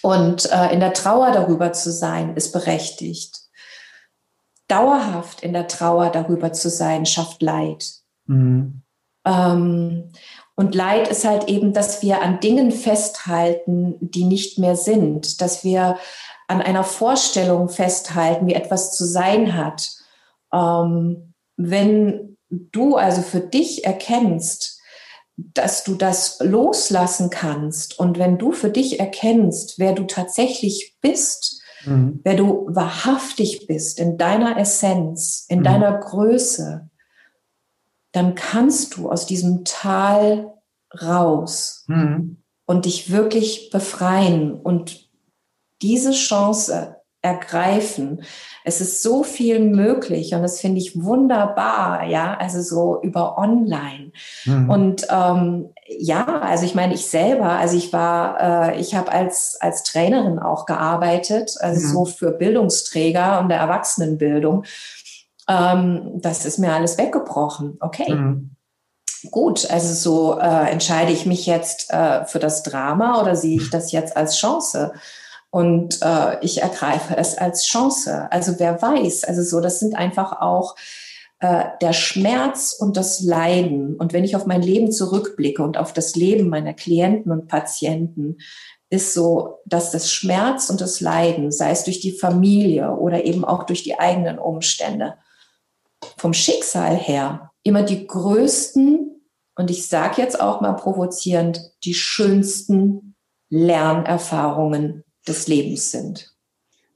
Und 0.00 0.52
äh, 0.52 0.72
in 0.72 0.78
der 0.78 0.92
Trauer 0.92 1.32
darüber 1.32 1.72
zu 1.72 1.90
sein, 1.90 2.36
ist 2.36 2.52
berechtigt. 2.52 3.40
Dauerhaft 4.68 5.42
in 5.42 5.52
der 5.52 5.66
Trauer 5.66 6.10
darüber 6.10 6.52
zu 6.52 6.70
sein, 6.70 7.06
schafft 7.06 7.42
Leid. 7.42 7.90
Mhm. 8.26 8.82
Ähm, 9.24 10.12
und 10.60 10.74
Leid 10.74 11.08
ist 11.08 11.24
halt 11.24 11.48
eben, 11.48 11.72
dass 11.72 12.02
wir 12.02 12.20
an 12.20 12.38
Dingen 12.38 12.70
festhalten, 12.70 13.96
die 14.02 14.24
nicht 14.24 14.58
mehr 14.58 14.76
sind, 14.76 15.40
dass 15.40 15.64
wir 15.64 15.96
an 16.48 16.60
einer 16.60 16.84
Vorstellung 16.84 17.70
festhalten, 17.70 18.46
wie 18.46 18.52
etwas 18.52 18.94
zu 18.94 19.06
sein 19.06 19.56
hat. 19.56 19.90
Ähm, 20.52 21.32
wenn 21.56 22.36
du 22.50 22.96
also 22.96 23.22
für 23.22 23.40
dich 23.40 23.86
erkennst, 23.86 24.82
dass 25.38 25.82
du 25.82 25.94
das 25.94 26.36
loslassen 26.40 27.30
kannst 27.30 27.98
und 27.98 28.18
wenn 28.18 28.36
du 28.36 28.52
für 28.52 28.68
dich 28.68 29.00
erkennst, 29.00 29.78
wer 29.78 29.94
du 29.94 30.04
tatsächlich 30.04 30.98
bist, 31.00 31.62
mhm. 31.86 32.20
wer 32.22 32.34
du 32.34 32.66
wahrhaftig 32.68 33.66
bist 33.66 33.98
in 33.98 34.18
deiner 34.18 34.58
Essenz, 34.58 35.46
in 35.48 35.60
mhm. 35.60 35.64
deiner 35.64 35.98
Größe, 36.00 36.89
dann 38.12 38.34
kannst 38.34 38.96
du 38.96 39.10
aus 39.10 39.26
diesem 39.26 39.64
Tal 39.64 40.52
raus 41.00 41.84
mhm. 41.86 42.38
und 42.66 42.84
dich 42.84 43.10
wirklich 43.10 43.70
befreien 43.70 44.54
und 44.54 45.08
diese 45.82 46.12
Chance 46.12 46.96
ergreifen. 47.22 48.22
Es 48.64 48.80
ist 48.80 49.02
so 49.02 49.22
viel 49.22 49.60
möglich 49.60 50.34
und 50.34 50.42
das 50.42 50.60
finde 50.60 50.78
ich 50.78 51.02
wunderbar, 51.02 52.04
ja, 52.06 52.36
also 52.38 52.62
so 52.62 53.02
über 53.02 53.36
online. 53.36 54.12
Mhm. 54.46 54.70
Und 54.70 55.06
ähm, 55.10 55.70
ja, 55.86 56.40
also 56.40 56.64
ich 56.64 56.74
meine, 56.74 56.94
ich 56.94 57.06
selber, 57.06 57.50
also 57.50 57.76
ich 57.76 57.92
war, 57.92 58.72
äh, 58.72 58.80
ich 58.80 58.94
habe 58.94 59.12
als, 59.12 59.58
als 59.60 59.82
Trainerin 59.82 60.38
auch 60.38 60.64
gearbeitet, 60.64 61.56
also 61.60 61.80
mhm. 61.80 61.92
so 61.92 62.04
für 62.06 62.32
Bildungsträger 62.32 63.40
und 63.40 63.50
der 63.50 63.58
Erwachsenenbildung. 63.58 64.64
Ähm, 65.50 66.12
das 66.20 66.46
ist 66.46 66.58
mir 66.58 66.72
alles 66.72 66.96
weggebrochen. 66.96 67.76
Okay. 67.80 68.14
Mhm. 68.14 68.56
Gut, 69.30 69.70
also 69.70 69.92
so 69.92 70.38
äh, 70.38 70.70
entscheide 70.70 71.12
ich 71.12 71.26
mich 71.26 71.44
jetzt 71.44 71.92
äh, 71.92 72.24
für 72.24 72.38
das 72.38 72.62
Drama 72.62 73.20
oder 73.20 73.36
sehe 73.36 73.56
ich 73.56 73.68
das 73.68 73.92
jetzt 73.92 74.16
als 74.16 74.36
Chance? 74.38 74.92
Und 75.50 76.00
äh, 76.02 76.38
ich 76.42 76.62
ergreife 76.62 77.16
es 77.16 77.36
als 77.36 77.66
Chance. 77.66 78.28
Also 78.30 78.58
wer 78.58 78.80
weiß, 78.80 79.24
also 79.24 79.42
so, 79.42 79.60
das 79.60 79.80
sind 79.80 79.96
einfach 79.96 80.40
auch 80.40 80.76
äh, 81.40 81.64
der 81.82 81.92
Schmerz 81.92 82.72
und 82.72 82.96
das 82.96 83.20
Leiden. 83.20 83.96
Und 83.96 84.12
wenn 84.12 84.24
ich 84.24 84.36
auf 84.36 84.46
mein 84.46 84.62
Leben 84.62 84.92
zurückblicke 84.92 85.62
und 85.62 85.76
auf 85.76 85.92
das 85.92 86.14
Leben 86.14 86.48
meiner 86.48 86.72
Klienten 86.72 87.32
und 87.32 87.48
Patienten, 87.48 88.38
ist 88.88 89.12
so, 89.12 89.58
dass 89.66 89.90
das 89.90 90.10
Schmerz 90.10 90.70
und 90.70 90.80
das 90.80 91.00
Leiden, 91.00 91.50
sei 91.50 91.70
es 91.72 91.84
durch 91.84 92.00
die 92.00 92.12
Familie 92.12 92.92
oder 92.92 93.24
eben 93.24 93.44
auch 93.44 93.64
durch 93.64 93.82
die 93.82 93.98
eigenen 93.98 94.38
Umstände, 94.38 95.14
vom 96.20 96.34
Schicksal 96.34 96.96
her 96.96 97.50
immer 97.62 97.82
die 97.82 98.06
größten 98.06 99.22
und 99.56 99.70
ich 99.70 99.88
sage 99.88 100.20
jetzt 100.20 100.38
auch 100.38 100.60
mal 100.60 100.74
provozierend, 100.74 101.72
die 101.82 101.94
schönsten 101.94 103.14
Lernerfahrungen 103.48 105.02
des 105.26 105.48
Lebens 105.48 105.90
sind. 105.90 106.36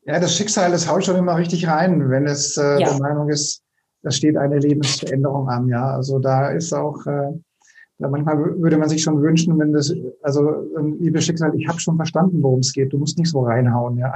Ja, 0.04 0.20
das 0.20 0.36
Schicksal, 0.36 0.70
das 0.70 0.86
haut 0.90 1.06
schon 1.06 1.16
immer 1.16 1.38
richtig 1.38 1.66
rein, 1.66 2.10
wenn 2.10 2.26
es 2.26 2.58
äh, 2.58 2.80
ja. 2.80 2.90
der 2.90 2.98
Meinung 2.98 3.30
ist, 3.30 3.62
da 4.02 4.10
steht 4.10 4.36
eine 4.36 4.58
Lebensveränderung 4.58 5.48
an. 5.48 5.68
Ja, 5.68 5.94
also 5.94 6.18
da 6.18 6.50
ist 6.50 6.74
auch, 6.74 7.06
äh, 7.06 7.32
manchmal 7.98 8.60
würde 8.60 8.76
man 8.76 8.90
sich 8.90 9.02
schon 9.02 9.22
wünschen, 9.22 9.58
wenn 9.58 9.72
das, 9.72 9.90
also 10.20 10.50
ähm, 10.78 10.98
liebe 11.00 11.22
Schicksal, 11.22 11.54
ich 11.54 11.66
habe 11.66 11.80
schon 11.80 11.96
verstanden, 11.96 12.42
worum 12.42 12.60
es 12.60 12.74
geht. 12.74 12.92
Du 12.92 12.98
musst 12.98 13.16
nicht 13.16 13.30
so 13.30 13.40
reinhauen, 13.40 13.96
ja. 13.96 14.14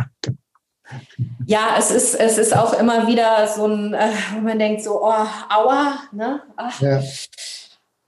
Ja, 1.47 1.77
es 1.79 1.91
ist, 1.91 2.15
es 2.15 2.39
ist 2.39 2.57
auch 2.57 2.73
immer 2.75 3.07
wieder 3.07 3.47
so 3.49 3.67
ein, 3.67 3.95
äh, 3.95 4.11
wo 4.35 4.41
man 4.41 4.59
denkt 4.59 4.83
so, 4.83 5.03
oh, 5.03 5.27
aua, 5.49 5.99
ne? 6.13 6.43
Ach, 6.57 6.81
ja. 6.81 7.03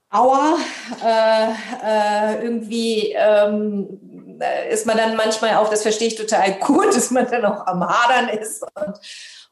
Aua, 0.09 0.57
äh, 1.03 1.51
äh, 1.85 2.43
irgendwie 2.43 3.13
ähm, 3.17 4.37
ist 4.69 4.85
man 4.85 4.97
dann 4.97 5.15
manchmal 5.15 5.55
auch, 5.55 5.69
das 5.69 5.83
verstehe 5.83 6.09
ich 6.09 6.15
total 6.15 6.53
gut, 6.59 6.87
dass 6.95 7.11
man 7.11 7.29
dann 7.29 7.45
auch 7.45 7.65
am 7.65 7.87
Hadern 7.87 8.29
ist 8.29 8.63
und 8.63 8.99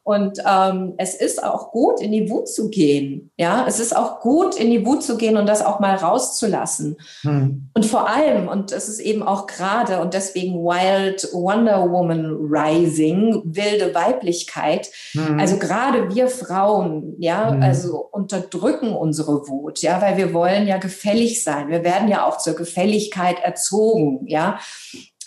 und 0.02 0.38
ähm, 0.46 0.94
es 0.96 1.14
ist 1.14 1.44
auch 1.44 1.72
gut, 1.72 2.00
in 2.00 2.10
die 2.10 2.30
Wut 2.30 2.48
zu 2.48 2.70
gehen. 2.70 3.30
Ja, 3.36 3.66
es 3.68 3.78
ist 3.78 3.94
auch 3.94 4.20
gut, 4.20 4.56
in 4.56 4.70
die 4.70 4.84
Wut 4.86 5.02
zu 5.02 5.18
gehen 5.18 5.36
und 5.36 5.46
das 5.46 5.64
auch 5.64 5.78
mal 5.78 5.94
rauszulassen. 5.94 6.96
Hm. 7.20 7.70
Und 7.74 7.86
vor 7.86 8.08
allem, 8.08 8.48
und 8.48 8.72
es 8.72 8.88
ist 8.88 8.98
eben 8.98 9.22
auch 9.22 9.46
gerade, 9.46 10.00
und 10.00 10.14
deswegen 10.14 10.54
Wild 10.64 11.28
Wonder 11.32 11.90
Woman 11.90 12.34
Rising, 12.40 13.42
wilde 13.44 13.94
Weiblichkeit. 13.94 14.88
Hm. 15.12 15.38
Also 15.38 15.58
gerade 15.58 16.14
wir 16.14 16.28
Frauen, 16.28 17.14
ja, 17.18 17.50
hm. 17.50 17.62
also 17.62 17.98
unterdrücken 18.10 18.94
unsere 18.94 19.48
Wut, 19.48 19.82
ja, 19.82 20.00
weil 20.00 20.16
wir 20.16 20.32
wollen 20.32 20.66
ja 20.66 20.78
gefällig 20.78 21.44
sein. 21.44 21.68
Wir 21.68 21.84
werden 21.84 22.08
ja 22.08 22.26
auch 22.26 22.38
zur 22.38 22.54
Gefälligkeit 22.54 23.38
erzogen, 23.42 24.26
ja. 24.26 24.58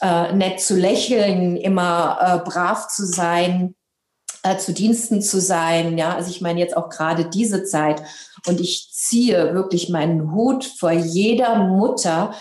Äh, 0.01 0.33
nett 0.33 0.59
zu 0.59 0.75
lächeln, 0.75 1.55
immer 1.55 2.17
äh, 2.19 2.49
brav 2.49 2.89
zu 2.89 3.05
sein, 3.05 3.75
äh, 4.43 4.57
zu 4.57 4.73
Diensten 4.73 5.21
zu 5.21 5.39
sein. 5.39 5.97
Ja, 5.97 6.15
also 6.15 6.29
ich 6.29 6.41
meine 6.41 6.59
jetzt 6.59 6.77
auch 6.77 6.89
gerade 6.89 7.25
diese 7.25 7.63
Zeit. 7.63 8.03
Und 8.45 8.59
ich 8.59 8.89
ziehe 8.91 9.53
wirklich 9.53 9.87
meinen 9.87 10.33
Hut 10.33 10.65
vor 10.65 10.91
jeder 10.91 11.55
Mutter, 11.63 12.33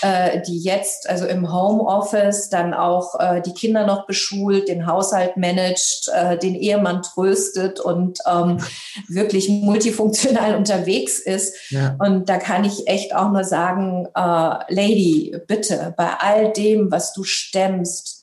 äh, 0.00 0.40
die 0.40 0.58
jetzt 0.58 1.06
also 1.06 1.26
im 1.26 1.52
Homeoffice 1.52 2.48
dann 2.48 2.72
auch 2.72 3.20
äh, 3.20 3.42
die 3.42 3.52
Kinder 3.52 3.86
noch 3.86 4.06
beschult, 4.06 4.68
den 4.68 4.86
Haushalt 4.86 5.36
managt, 5.36 6.10
äh, 6.14 6.38
den 6.38 6.54
Ehemann 6.54 7.02
tröstet 7.02 7.78
und 7.78 8.20
ähm, 8.26 8.58
wirklich 9.08 9.50
multifunktional 9.50 10.56
unterwegs 10.56 11.18
ist. 11.18 11.54
Ja. 11.70 11.94
Und 11.98 12.30
da 12.30 12.38
kann 12.38 12.64
ich 12.64 12.88
echt 12.88 13.14
auch 13.14 13.30
nur 13.30 13.44
sagen, 13.44 14.06
äh, 14.14 14.74
Lady, 14.74 15.36
bitte, 15.46 15.92
bei 15.98 16.08
all 16.20 16.52
dem, 16.54 16.90
was 16.90 17.12
du 17.12 17.22
stemmst, 17.22 18.19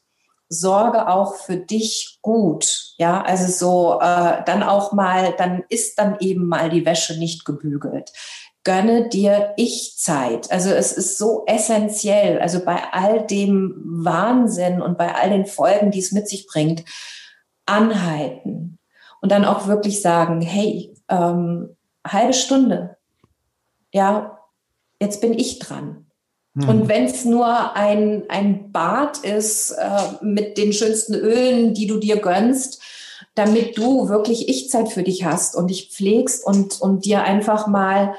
sorge 0.50 1.08
auch 1.08 1.36
für 1.36 1.58
dich 1.58 2.20
gut. 2.22 2.94
Ja, 2.98 3.22
also 3.22 3.52
so 3.52 4.00
äh, 4.00 4.44
dann 4.46 4.64
auch 4.64 4.94
mal, 4.94 5.34
dann 5.38 5.64
ist 5.70 6.00
dann 6.00 6.18
eben 6.20 6.48
mal 6.48 6.70
die 6.70 6.86
Wäsche 6.86 7.18
nicht 7.18 7.46
gebügelt. 7.46 8.12
Gönne 8.64 9.08
dir 9.10 9.54
Ich-Zeit. 9.56 10.52
Also 10.52 10.70
es 10.70 10.92
ist 10.92 11.18
so 11.18 11.44
essentiell. 11.48 12.40
Also 12.40 12.64
bei 12.64 12.82
all 12.92 13.26
dem 13.26 13.82
Wahnsinn 13.86 14.82
und 14.82 14.98
bei 14.98 15.16
all 15.16 15.30
den 15.30 15.46
Folgen, 15.46 15.92
die 15.92 16.00
es 16.00 16.12
mit 16.12 16.28
sich 16.28 16.48
bringt, 16.48 16.84
anhalten 17.66 18.80
und 19.22 19.32
dann 19.32 19.46
auch 19.46 19.68
wirklich 19.68 20.02
sagen, 20.02 20.42
hey, 20.42 20.94
ähm, 21.10 21.76
halbe 22.06 22.34
Stunde, 22.34 22.98
ja, 23.94 24.40
jetzt 25.00 25.22
bin 25.22 25.34
ich 25.34 25.60
dran. 25.60 26.07
Und 26.66 26.82
hm. 26.82 26.88
wenn 26.90 27.06
es 27.06 27.26
nur 27.26 27.76
ein, 27.76 28.24
ein 28.30 28.72
Bad 28.72 29.20
ist 29.20 29.72
äh, 29.72 30.02
mit 30.22 30.58
den 30.58 30.74
schönsten 30.74 31.14
Ölen, 31.14 31.74
die 31.74 31.88
du 31.88 31.98
dir 31.98 32.18
gönnst, 32.18 32.82
damit 33.36 33.78
du 33.78 34.10
wirklich 34.10 34.50
Ich-Zeit 34.50 34.90
für 34.90 35.04
dich 35.04 35.24
hast 35.24 35.56
und 35.56 35.70
dich 35.70 35.90
pflegst 35.92 36.46
und, 36.46 36.82
und 36.82 37.06
dir 37.06 37.24
einfach 37.24 37.68
mal 37.68 38.16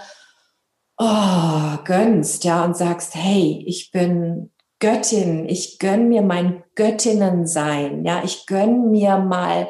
oh, 0.98 1.78
gönnst, 1.84 2.44
ja, 2.44 2.64
und 2.64 2.76
sagst, 2.76 3.14
hey, 3.14 3.62
ich 3.66 3.90
bin 3.90 4.50
Göttin, 4.80 5.48
ich 5.48 5.78
gönn 5.78 6.08
mir 6.08 6.22
mein 6.22 6.62
Göttinnensein, 6.76 8.04
ja, 8.04 8.22
ich 8.24 8.46
gönn 8.46 8.90
mir 8.92 9.18
mal, 9.18 9.68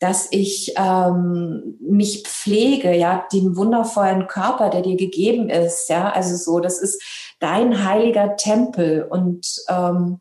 dass 0.00 0.28
ich 0.30 0.74
ähm, 0.76 1.78
mich 1.80 2.24
pflege, 2.26 2.94
ja, 2.94 3.26
den 3.32 3.56
wundervollen 3.56 4.26
Körper, 4.26 4.68
der 4.68 4.82
dir 4.82 4.96
gegeben 4.96 5.48
ist, 5.48 5.88
ja, 5.88 6.10
also 6.10 6.36
so, 6.36 6.60
das 6.60 6.78
ist 6.78 7.02
dein 7.40 7.84
heiliger 7.84 8.36
Tempel. 8.36 9.02
Und 9.02 9.46
ähm, 9.68 10.20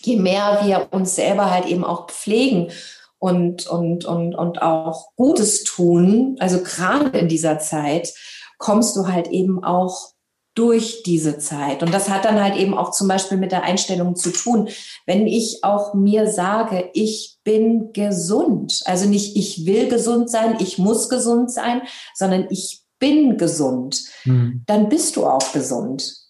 je 0.00 0.16
mehr 0.16 0.60
wir 0.64 0.88
uns 0.90 1.16
selber 1.16 1.50
halt 1.50 1.66
eben 1.66 1.84
auch 1.84 2.08
pflegen 2.08 2.70
und, 3.18 3.66
und, 3.66 4.04
und, 4.04 4.34
und 4.34 4.60
auch 4.60 5.14
Gutes 5.16 5.64
tun, 5.64 6.36
also 6.40 6.62
gerade 6.62 7.16
in 7.18 7.28
dieser 7.28 7.58
Zeit, 7.58 8.12
kommst 8.58 8.96
du 8.96 9.06
halt 9.08 9.28
eben 9.28 9.64
auch 9.64 10.12
durch 10.54 11.02
diese 11.02 11.38
Zeit. 11.38 11.82
Und 11.82 11.94
das 11.94 12.10
hat 12.10 12.24
dann 12.24 12.42
halt 12.42 12.56
eben 12.56 12.76
auch 12.76 12.90
zum 12.90 13.08
Beispiel 13.08 13.38
mit 13.38 13.52
der 13.52 13.62
Einstellung 13.62 14.16
zu 14.16 14.30
tun. 14.30 14.68
Wenn 15.06 15.26
ich 15.26 15.64
auch 15.64 15.94
mir 15.94 16.28
sage, 16.28 16.90
ich 16.92 17.38
bin 17.42 17.92
gesund, 17.92 18.82
also 18.84 19.08
nicht 19.08 19.36
ich 19.36 19.64
will 19.64 19.88
gesund 19.88 20.30
sein, 20.30 20.56
ich 20.58 20.78
muss 20.78 21.08
gesund 21.08 21.50
sein, 21.50 21.82
sondern 22.14 22.48
ich 22.50 22.82
bin 22.98 23.38
gesund, 23.38 24.04
mhm. 24.24 24.62
dann 24.66 24.88
bist 24.88 25.16
du 25.16 25.26
auch 25.26 25.52
gesund 25.52 26.21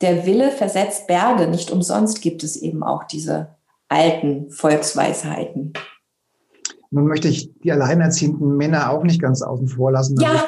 der 0.00 0.26
Wille 0.26 0.50
versetzt 0.50 1.06
Berge. 1.06 1.48
Nicht 1.48 1.70
umsonst 1.70 2.20
gibt 2.20 2.42
es 2.44 2.56
eben 2.56 2.82
auch 2.82 3.04
diese 3.04 3.56
alten 3.88 4.50
Volksweisheiten. 4.50 5.72
Nun 6.90 7.06
möchte 7.06 7.28
ich 7.28 7.52
die 7.60 7.72
alleinerziehenden 7.72 8.56
Männer 8.56 8.90
auch 8.90 9.02
nicht 9.02 9.20
ganz 9.20 9.42
außen 9.42 9.68
vor 9.68 9.92
lassen. 9.92 10.18
Ja. 10.20 10.44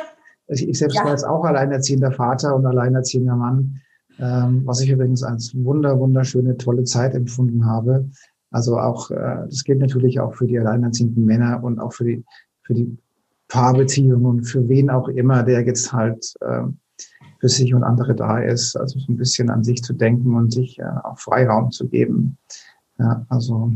Also 0.49 0.67
ich, 0.67 0.79
selbst 0.79 0.97
ja. 0.97 1.05
war 1.05 1.11
jetzt 1.11 1.27
auch 1.27 1.45
alleinerziehender 1.45 2.13
Vater 2.13 2.57
und 2.57 2.67
alleinerziehender 2.67 3.37
Mann, 3.37 3.81
ähm, 4.19 4.63
was 4.65 4.81
ich 4.81 4.91
übrigens 4.91 5.23
als 5.23 5.53
wunder, 5.55 5.99
wunderschöne, 5.99 6.57
tolle 6.57 6.85
Zeit 6.85 7.15
empfunden 7.15 7.67
habe. 7.67 8.09
Also 8.51 8.79
auch, 8.79 9.11
äh, 9.11 9.47
das 9.49 9.65
gilt 9.65 9.79
natürlich 9.79 10.19
auch 10.19 10.35
für 10.35 10.47
die 10.47 10.59
alleinerziehenden 10.59 11.25
Männer 11.25 11.63
und 11.63 11.79
auch 11.79 11.93
für 11.93 12.05
die, 12.05 12.25
für 12.63 12.75
die 12.75 12.99
Paarbeziehungen 13.49 14.27
und 14.27 14.45
für 14.45 14.69
wen 14.69 14.91
auch 14.91 15.09
immer, 15.09 15.43
der 15.43 15.65
jetzt 15.65 15.93
halt 15.93 16.35
äh, 16.41 16.63
für 17.41 17.49
sich 17.49 17.75
und 17.75 17.83
andere 17.83 18.15
da 18.15 18.39
ist. 18.39 18.77
Also 18.77 18.99
so 18.99 19.13
ein 19.13 19.17
bisschen 19.17 19.51
an 19.51 19.65
sich 19.65 19.83
zu 19.83 19.95
denken 19.95 20.37
und 20.37 20.53
sich 20.53 20.79
äh, 20.79 20.85
auch 21.03 21.19
Freiraum 21.19 21.71
zu 21.71 21.89
geben. 21.89 22.37
Ja, 22.99 23.25
also. 23.29 23.73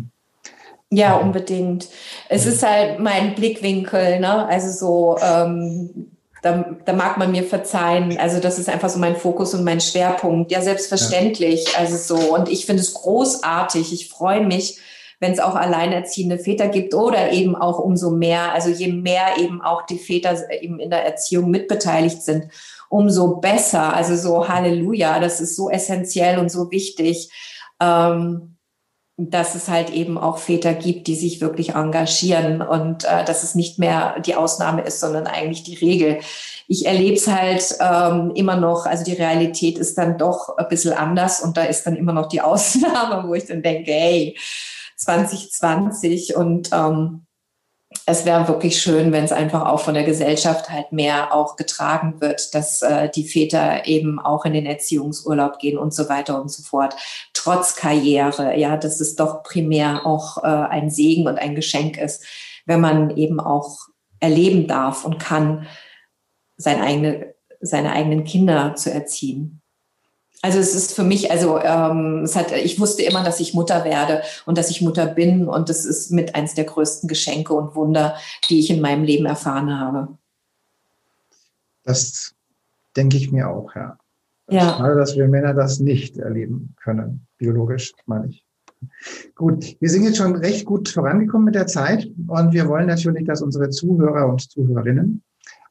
Ja, 0.91 1.17
unbedingt. 1.17 1.89
Es 2.29 2.47
ist 2.47 2.63
halt 2.63 3.01
mein 3.01 3.35
Blickwinkel, 3.35 4.21
ne? 4.21 4.47
Also 4.47 4.71
so, 4.71 5.19
ähm, 5.21 6.11
da, 6.43 6.77
da 6.85 6.93
mag 6.93 7.17
man 7.17 7.33
mir 7.33 7.43
verzeihen. 7.43 8.17
Also 8.19 8.39
das 8.39 8.59
ist 8.59 8.69
einfach 8.69 8.91
so 8.91 8.99
mein 8.99 9.17
Fokus 9.17 9.55
und 9.55 9.65
mein 9.65 9.81
Schwerpunkt. 9.81 10.53
Ja, 10.53 10.61
selbstverständlich. 10.61 11.73
Ja. 11.73 11.81
Also 11.81 11.97
so. 11.97 12.35
Und 12.35 12.51
ich 12.51 12.67
finde 12.67 12.83
es 12.83 12.93
großartig. 12.93 13.93
Ich 13.93 14.11
freue 14.11 14.47
mich, 14.47 14.79
wenn 15.25 15.33
es 15.33 15.41
auch 15.41 15.55
alleinerziehende 15.55 16.39
Väter 16.39 16.69
gibt 16.69 16.93
oder 16.93 17.33
eben 17.33 17.57
auch 17.57 17.79
umso 17.79 18.11
mehr, 18.11 18.53
also 18.53 18.69
je 18.69 18.93
mehr 18.93 19.39
eben 19.39 19.63
auch 19.63 19.87
die 19.87 19.97
Väter 19.99 20.37
eben 20.61 20.79
in 20.79 20.91
der 20.91 21.03
Erziehung 21.03 21.51
mitbeteiligt 21.51 22.23
sind, 22.23 22.49
umso 22.91 23.37
besser. 23.37 23.95
Also 23.95 24.17
so 24.17 24.49
Halleluja, 24.49 25.21
das 25.21 25.41
ist 25.41 25.57
so 25.57 25.71
essentiell 25.71 26.39
und 26.39 26.51
so 26.51 26.71
wichtig. 26.71 27.31
Ähm, 27.81 28.55
dass 29.17 29.55
es 29.55 29.69
halt 29.69 29.91
eben 29.91 30.19
auch 30.19 30.39
Väter 30.39 30.75
gibt, 30.75 31.07
die 31.07 31.15
sich 31.15 31.41
wirklich 31.41 31.77
engagieren 31.77 32.61
und 32.61 33.05
äh, 33.05 33.25
dass 33.25 33.45
es 33.45 33.55
nicht 33.55 33.79
mehr 33.79 34.19
die 34.21 34.35
Ausnahme 34.35 34.83
ist, 34.83 34.99
sondern 34.99 35.29
eigentlich 35.29 35.63
die 35.63 35.77
Regel. 35.77 36.19
Ich 36.67 36.85
erlebe 36.85 37.15
es 37.15 37.29
halt 37.29 37.77
ähm, 37.81 38.33
immer 38.35 38.57
noch, 38.57 38.87
also 38.87 39.05
die 39.05 39.13
Realität 39.13 39.79
ist 39.79 39.97
dann 39.97 40.19
doch 40.19 40.59
ein 40.59 40.69
bisschen 40.69 40.95
anders 40.95 41.41
und 41.41 41.57
da 41.57 41.63
ist 41.63 41.87
dann 41.87 41.95
immer 41.95 42.13
noch 42.13 42.27
die 42.27 42.41
Ausnahme, 42.43 43.29
wo 43.29 43.35
ich 43.35 43.47
dann 43.47 43.63
denke, 43.63 43.93
hey, 43.93 44.37
2020 44.97 46.37
und 46.37 46.71
ähm, 46.73 47.27
es 48.07 48.25
wäre 48.25 48.49
wirklich 48.49 48.81
schön, 48.83 49.13
wenn 49.13 49.25
es 49.25 49.33
einfach 49.33 49.67
auch 49.67 49.81
von 49.81 49.95
der 49.95 50.05
Gesellschaft 50.05 50.69
halt 50.71 50.93
mehr 50.93 51.33
auch 51.33 51.57
getragen 51.57 52.21
wird, 52.21 52.55
dass 52.55 52.83
äh, 52.83 53.09
die 53.09 53.27
Väter 53.27 53.87
eben 53.87 54.19
auch 54.19 54.45
in 54.45 54.53
den 54.53 54.67
Erziehungsurlaub 54.67 55.59
gehen 55.59 55.79
und 55.79 55.95
so 55.95 56.09
weiter 56.09 56.41
und 56.41 56.51
so 56.51 56.63
fort. 56.63 56.95
Trotz 57.33 57.77
Karriere, 57.77 58.59
ja, 58.59 58.77
dass 58.77 59.01
es 59.01 59.17
doch 59.17 59.43
primär 59.43 60.05
auch 60.05 60.43
äh, 60.43 60.47
ein 60.47 60.91
Segen 60.91 61.27
und 61.27 61.39
ein 61.39 61.55
Geschenk 61.55 61.97
ist, 61.97 62.25
wenn 62.67 62.81
man 62.81 63.17
eben 63.17 63.41
auch 63.41 63.79
erleben 64.21 64.67
darf 64.67 65.05
und 65.05 65.19
kann, 65.19 65.67
seine, 66.57 66.83
eigene, 66.83 67.35
seine 67.61 67.93
eigenen 67.93 68.25
Kinder 68.25 68.75
zu 68.77 68.93
erziehen. 68.93 69.61
Also 70.45 70.59
es 70.59 70.75
ist 70.75 70.95
für 70.95 71.05
mich, 71.05 71.31
also 71.31 71.59
ähm, 71.59 72.25
es 72.25 72.37
hat, 72.37 72.53
ich 72.53 72.79
wusste 72.79 73.03
immer, 73.03 73.25
dass 73.25 73.41
ich 73.41 73.55
Mutter 73.55 73.83
werde 73.87 74.21
und 74.45 74.59
dass 74.59 74.69
ich 74.69 74.83
Mutter 74.83 75.07
bin 75.07 75.49
und 75.49 75.71
das 75.71 75.87
ist 75.87 76.11
mit 76.11 76.35
eins 76.35 76.53
der 76.53 76.65
größten 76.65 77.09
Geschenke 77.09 77.55
und 77.55 77.75
Wunder, 77.75 78.17
die 78.51 78.61
ich 78.61 78.69
in 78.69 78.83
meinem 78.83 79.05
Leben 79.05 79.25
erfahren 79.25 79.81
habe. 79.81 80.19
Das 81.85 82.35
denke 82.95 83.17
ich 83.17 83.33
mir 83.33 83.49
auch, 83.49 83.75
ja. 83.75 83.97
Ja. 84.51 84.77
Schade, 84.77 84.97
dass 84.97 85.17
wir 85.17 85.29
Männer 85.29 85.55
das 85.55 85.81
nicht 85.81 86.19
erleben 86.19 86.77
können, 86.77 87.27
biologisch, 87.39 87.95
meine 88.05 88.29
ich. 88.29 88.45
Gut, 89.35 89.79
wir 89.81 89.89
sind 89.89 90.05
jetzt 90.05 90.19
schon 90.19 90.37
recht 90.37 90.67
gut 90.67 90.91
vorangekommen 90.91 91.47
mit 91.47 91.55
der 91.55 91.69
Zeit 91.69 92.07
und 92.27 92.53
wir 92.53 92.69
wollen 92.69 92.89
natürlich, 92.89 93.25
dass 93.25 93.41
unsere 93.41 93.71
Zuhörer 93.71 94.27
und 94.29 94.43
Zuhörerinnen 94.43 95.23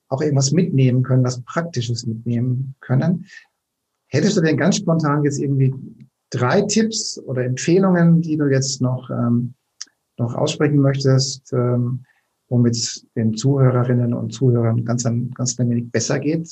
auch 0.08 0.24
irgendwas 0.24 0.52
mitnehmen 0.52 1.04
können, 1.04 1.24
was 1.24 1.42
Praktisches 1.42 2.08
mitnehmen 2.08 2.74
können. 2.80 3.28
Hättest 4.14 4.38
du 4.38 4.42
denn 4.42 4.58
ganz 4.58 4.76
spontan 4.76 5.24
jetzt 5.24 5.40
irgendwie 5.40 5.74
drei 6.30 6.62
Tipps 6.62 7.20
oder 7.26 7.44
Empfehlungen, 7.44 8.22
die 8.22 8.38
du 8.38 8.46
jetzt 8.46 8.80
noch, 8.80 9.10
ähm, 9.10 9.56
noch 10.18 10.36
aussprechen 10.36 10.78
möchtest, 10.78 11.52
ähm, 11.52 12.06
womit 12.48 12.76
es 12.76 13.08
den 13.16 13.36
Zuhörerinnen 13.36 14.14
und 14.14 14.32
Zuhörern 14.32 14.86
ganz, 14.86 15.04
ganz 15.04 15.58
ein 15.58 15.70
wenig 15.70 15.92
besser 15.92 16.20
geht? 16.20 16.48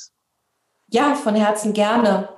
Ja, 0.90 1.14
von 1.14 1.36
Herzen 1.36 1.72
gerne. 1.72 2.28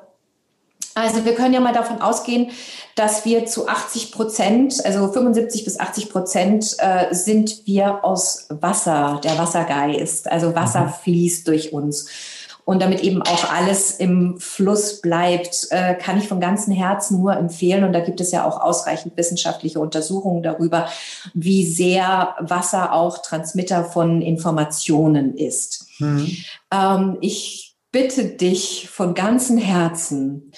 Also 0.95 1.25
wir 1.25 1.35
können 1.35 1.55
ja 1.55 1.61
mal 1.61 1.73
davon 1.73 2.03
ausgehen, 2.03 2.51
dass 2.95 3.25
wir 3.25 3.47
zu 3.47 3.67
80 3.67 4.13
Prozent, 4.13 4.85
also 4.85 5.11
75 5.11 5.65
bis 5.65 5.81
80 5.81 6.11
Prozent 6.11 6.77
äh, 6.79 7.13
sind 7.13 7.67
wir 7.67 8.05
aus 8.05 8.47
Wasser, 8.51 9.21
der 9.25 9.37
Wassergeist. 9.39 10.31
Also 10.31 10.55
Wasser 10.55 10.85
mhm. 10.85 10.93
fließt 11.03 11.49
durch 11.49 11.73
uns 11.73 12.44
und 12.65 12.81
damit 12.81 13.01
eben 13.01 13.21
auch 13.23 13.53
alles 13.53 13.93
im 13.93 14.39
Fluss 14.39 15.01
bleibt, 15.01 15.69
äh, 15.71 15.95
kann 15.95 16.19
ich 16.19 16.29
von 16.29 16.41
ganzem 16.41 16.73
Herzen 16.73 17.21
nur 17.21 17.37
empfehlen. 17.37 17.85
Und 17.85 17.93
da 17.93 18.01
gibt 18.01 18.21
es 18.21 18.33
ja 18.33 18.47
auch 18.47 18.61
ausreichend 18.61 19.17
wissenschaftliche 19.17 19.81
Untersuchungen 19.81 20.43
darüber, 20.43 20.89
wie 21.35 21.67
sehr 21.67 22.35
Wasser 22.41 22.93
auch 22.93 23.19
Transmitter 23.19 23.85
von 23.85 24.23
Informationen 24.23 25.37
ist. 25.37 25.87
Mhm. 25.99 26.37
Ähm, 26.73 27.19
ich 27.21 27.77
bitte 27.93 28.25
dich 28.25 28.89
von 28.91 29.15
ganzem 29.15 29.59
Herzen, 29.59 30.51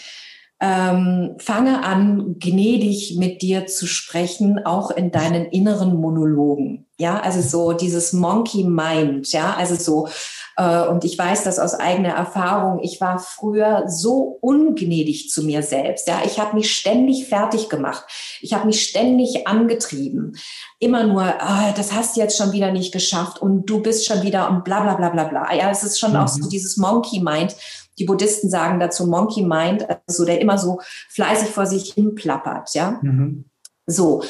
ähm, 0.59 1.35
fange 1.39 1.85
an, 1.85 2.37
gnädig 2.39 3.17
mit 3.19 3.43
dir 3.43 3.67
zu 3.67 3.87
sprechen, 3.87 4.65
auch 4.65 4.91
in 4.91 5.11
deinen 5.11 5.45
inneren 5.45 6.01
Monologen. 6.01 6.87
Ja, 6.99 7.21
also 7.21 7.43
so 7.43 7.73
dieses 7.73 8.15
Monkey 8.15 8.65
Mind, 8.65 9.33
ja, 9.33 9.55
also 9.55 9.75
so, 9.75 10.09
und 10.57 11.05
ich 11.05 11.19
weiß 11.19 11.45
das 11.45 11.59
aus 11.59 11.75
eigener 11.75 12.15
Erfahrung, 12.15 12.81
ich 12.83 12.99
war 13.01 13.19
früher 13.19 13.85
so 13.89 14.39
ungnädig 14.41 15.29
zu 15.29 15.43
mir 15.43 15.63
selbst, 15.63 16.09
ja, 16.09 16.23
ich 16.25 16.41
habe 16.41 16.57
mich 16.57 16.75
ständig 16.75 17.27
fertig 17.27 17.69
gemacht, 17.69 18.05
ich 18.41 18.55
habe 18.55 18.67
mich 18.67 18.83
ständig 18.83 19.47
angetrieben, 19.47 20.39
immer 20.79 21.05
nur, 21.05 21.23
ah, 21.23 21.73
das 21.77 21.93
hast 21.93 22.17
du 22.17 22.21
jetzt 22.21 22.39
schon 22.39 22.53
wieder 22.53 22.73
nicht 22.73 22.93
geschafft 22.93 23.41
und 23.41 23.67
du 23.67 23.83
bist 23.83 24.07
schon 24.07 24.23
wieder 24.23 24.49
und 24.51 24.65
bla 24.65 24.81
bla 24.81 24.95
bla 24.95 25.11
bla 25.11 25.25
bla. 25.25 25.55
Ja, 25.55 25.71
es 25.71 25.83
ist 25.83 25.99
schon 25.99 26.13
mhm. 26.13 26.17
auch 26.17 26.29
so 26.29 26.49
dieses 26.49 26.79
Monkey 26.79 27.21
Mind, 27.21 27.55
die 27.99 28.05
Buddhisten 28.05 28.49
sagen 28.49 28.81
dazu 28.81 29.07
Monkey 29.07 29.43
Mind, 29.43 29.87
also 30.07 30.25
der 30.25 30.41
immer 30.41 30.57
so 30.57 30.81
fleißig 31.11 31.49
vor 31.49 31.67
sich 31.67 31.93
hin 31.93 32.15
plappert, 32.15 32.75
ja. 32.75 32.99
Mhm. 33.03 33.45
So. 33.87 34.23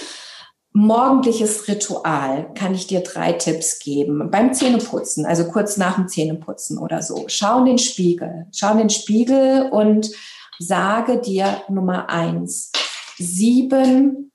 Morgendliches 0.76 1.68
Ritual 1.68 2.52
kann 2.52 2.74
ich 2.74 2.86
dir 2.86 3.00
drei 3.00 3.32
Tipps 3.32 3.78
geben. 3.78 4.30
Beim 4.30 4.52
Zähneputzen, 4.52 5.24
also 5.24 5.48
kurz 5.48 5.78
nach 5.78 5.94
dem 5.94 6.06
Zähneputzen 6.06 6.76
oder 6.76 7.00
so. 7.00 7.24
Schau 7.28 7.60
in 7.60 7.64
den 7.64 7.78
Spiegel. 7.78 8.44
Schau 8.52 8.72
in 8.72 8.78
den 8.78 8.90
Spiegel 8.90 9.70
und 9.70 10.10
sage 10.58 11.18
dir 11.18 11.62
Nummer 11.70 12.10
eins. 12.10 12.72
Sieben, 13.16 14.30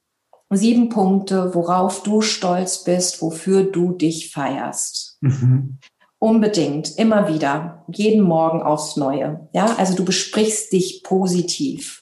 sieben 0.50 0.90
Punkte, 0.90 1.54
worauf 1.54 2.02
du 2.02 2.22
stolz 2.22 2.84
bist, 2.84 3.22
wofür 3.22 3.66
du 3.66 3.92
dich 3.92 4.32
feierst. 4.32 5.20
Mhm. 5.22 5.78
Unbedingt, 6.18 6.98
immer 6.98 7.28
wieder, 7.28 7.86
jeden 7.94 8.24
Morgen 8.24 8.64
aufs 8.64 8.98
Neue. 8.98 9.48
Ja, 9.54 9.76
also 9.78 9.96
du 9.96 10.04
besprichst 10.04 10.72
dich 10.72 11.04
positiv, 11.04 12.01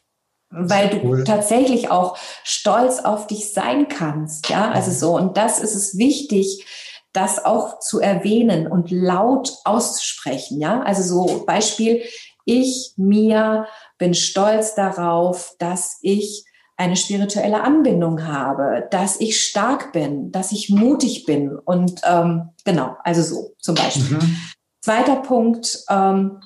weil 0.49 0.89
du 0.89 1.03
cool. 1.03 1.23
tatsächlich 1.23 1.91
auch 1.91 2.17
stolz 2.43 2.99
auf 2.99 3.27
dich 3.27 3.53
sein 3.53 3.87
kannst. 3.87 4.49
Ja, 4.49 4.71
also 4.71 4.91
so. 4.91 5.15
Und 5.15 5.37
das 5.37 5.59
ist 5.59 5.75
es 5.75 5.97
wichtig, 5.97 6.65
das 7.13 7.43
auch 7.43 7.79
zu 7.79 7.99
erwähnen 7.99 8.67
und 8.67 8.91
laut 8.91 9.53
auszusprechen. 9.65 10.59
Ja, 10.59 10.81
also 10.81 11.03
so 11.03 11.45
Beispiel, 11.45 12.03
ich, 12.45 12.93
mir 12.97 13.67
bin 13.97 14.13
stolz 14.13 14.75
darauf, 14.75 15.55
dass 15.59 15.97
ich 16.01 16.45
eine 16.77 16.95
spirituelle 16.95 17.61
Anbindung 17.61 18.25
habe, 18.25 18.87
dass 18.89 19.19
ich 19.19 19.41
stark 19.41 19.91
bin, 19.91 20.31
dass 20.31 20.53
ich 20.53 20.69
mutig 20.69 21.25
bin 21.25 21.59
und 21.59 22.01
ähm, 22.05 22.51
genau, 22.63 22.95
also 23.03 23.21
so 23.21 23.53
zum 23.59 23.75
Beispiel. 23.75 24.17
Mhm. 24.17 24.37
Zweiter 24.81 25.17
Punkt, 25.17 25.83
ähm, 25.89 26.39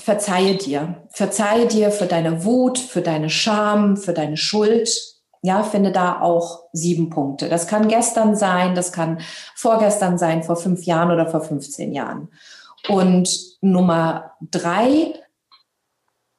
verzeihe 0.00 0.56
dir. 0.56 1.06
Verzeihe 1.10 1.66
dir 1.66 1.90
für 1.90 2.06
deine 2.06 2.44
Wut, 2.44 2.78
für 2.78 3.02
deine 3.02 3.30
Scham, 3.30 3.96
für 3.96 4.12
deine 4.12 4.36
Schuld. 4.36 4.90
Ja, 5.42 5.62
finde 5.62 5.92
da 5.92 6.20
auch 6.20 6.64
sieben 6.72 7.10
Punkte. 7.10 7.48
Das 7.48 7.66
kann 7.66 7.88
gestern 7.88 8.36
sein, 8.36 8.74
das 8.74 8.92
kann 8.92 9.20
vorgestern 9.54 10.18
sein, 10.18 10.42
vor 10.42 10.56
fünf 10.56 10.84
Jahren 10.84 11.10
oder 11.10 11.26
vor 11.26 11.40
15 11.40 11.92
Jahren. 11.92 12.28
Und 12.88 13.58
Nummer 13.60 14.32
drei, 14.50 15.14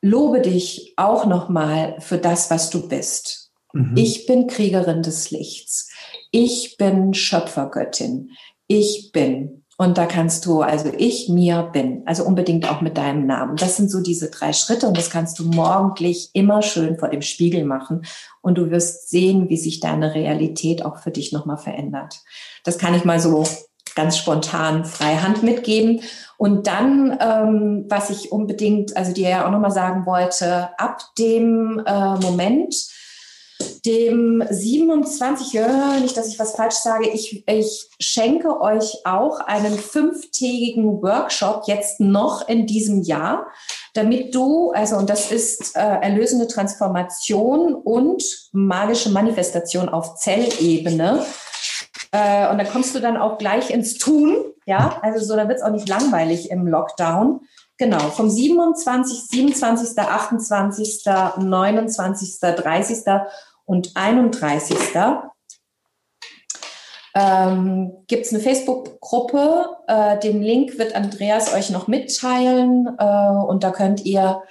lobe 0.02 0.42
dich 0.42 0.94
auch 0.98 1.26
nochmal 1.26 1.96
für 2.00 2.18
das, 2.18 2.52
was 2.52 2.70
du 2.70 2.88
bist. 2.88 3.52
Mhm. 3.74 3.96
Ich 3.96 4.26
bin 4.26 4.48
Kriegerin 4.48 5.02
des 5.02 5.32
Lichts. 5.32 5.90
Ich 6.32 6.78
bin 6.78 7.14
Schöpfergöttin. 7.14 8.32
Ich 8.68 9.12
bin. 9.12 9.61
Und 9.82 9.98
da 9.98 10.06
kannst 10.06 10.46
du, 10.46 10.62
also 10.62 10.92
ich, 10.96 11.28
mir, 11.28 11.64
bin, 11.74 12.04
also 12.06 12.24
unbedingt 12.24 12.70
auch 12.70 12.82
mit 12.82 13.00
deinem 13.00 13.26
Namen. 13.26 13.56
Das 13.56 13.78
sind 13.78 13.90
so 13.90 14.00
diese 14.00 14.30
drei 14.30 14.54
Schritte 14.54 14.86
und 14.86 14.96
das 14.96 15.10
kannst 15.10 15.40
du 15.40 15.44
morgendlich 15.46 16.30
immer 16.34 16.62
schön 16.62 17.00
vor 17.00 17.10
dem 17.10 17.24
Spiegel 17.24 17.66
machen 17.66 18.06
und 18.42 18.60
du 18.60 18.70
wirst 18.70 19.10
sehen, 19.10 19.50
wie 19.50 19.58
sich 19.58 19.80
deine 19.80 20.14
Realität 20.14 20.86
auch 20.86 21.00
für 21.00 21.10
dich 21.10 21.32
nochmal 21.32 21.58
verändert. 21.58 22.20
Das 22.64 22.78
kann 22.78 22.94
ich 22.94 23.06
mal 23.06 23.20
so 23.20 23.44
ganz 23.96 24.18
spontan 24.18 24.86
Freihand 24.86 25.42
mitgeben. 25.42 26.02
Und 26.38 26.68
dann, 26.68 27.18
ähm, 27.20 27.86
was 27.90 28.12
ich 28.12 28.32
unbedingt, 28.32 28.96
also 28.96 29.14
dir 29.14 29.30
ja 29.30 29.48
auch 29.48 29.52
nochmal 29.52 29.72
sagen 29.72 30.06
wollte, 30.06 30.70
ab 30.78 31.02
dem 31.18 31.82
äh, 31.88 32.20
Moment, 32.20 32.76
dem 33.86 34.44
27, 34.50 35.54
ja, 35.54 36.00
nicht, 36.00 36.16
dass 36.18 36.28
ich 36.28 36.40
was 36.40 36.56
falsch 36.56 36.76
sage, 36.76 37.10
ich, 37.10 37.48
ich 37.48 37.90
schenke 38.00 38.62
euch 38.62 39.06
auch 39.06 39.40
einen 39.40 39.78
fünftägigen 39.78 41.02
Workshop 41.02 41.64
jetzt 41.68 42.00
noch 42.00 42.48
in 42.48 42.68
diesem 42.68 43.02
Jahr, 43.02 43.48
damit 43.94 44.36
du, 44.36 44.72
also 44.72 44.98
und 44.98 45.10
das 45.10 45.32
ist 45.32 45.76
äh, 45.76 45.80
erlösende 45.80 46.48
Transformation 46.48 47.74
und 47.76 48.24
magische 48.52 49.10
Manifestation 49.10 49.90
auf 49.90 50.16
Zellebene, 50.16 51.26
äh, 52.12 52.50
und 52.50 52.58
da 52.58 52.66
kommst 52.66 52.94
du 52.94 53.00
dann 53.00 53.18
auch 53.18 53.38
gleich 53.38 53.70
ins 53.70 53.98
Tun. 53.98 54.36
Ja, 54.66 55.00
also 55.02 55.26
so, 55.26 55.36
da 55.36 55.48
wird 55.48 55.60
es 55.60 55.64
auch 55.64 55.72
nicht 55.72 55.88
langweilig 55.88 56.52
im 56.52 56.68
Lockdown. 56.68 57.42
Genau, 57.78 58.00
vom 58.00 58.30
27., 58.30 59.28
27., 59.28 59.98
28., 59.98 61.04
29., 61.38 62.40
30. 62.40 63.04
und 63.72 63.96
31. 63.96 64.78
Ähm, 67.16 67.94
Gibt 68.08 68.26
es 68.26 68.34
eine 68.34 68.42
Facebook-Gruppe? 68.42 69.66
Äh, 69.88 70.20
den 70.20 70.42
Link 70.42 70.78
wird 70.78 70.94
Andreas 70.94 71.54
euch 71.54 71.70
noch 71.70 71.88
mitteilen 71.88 72.90
äh, 72.98 73.30
und 73.48 73.64
da 73.64 73.72
könnt 73.72 74.04
ihr 74.06 74.44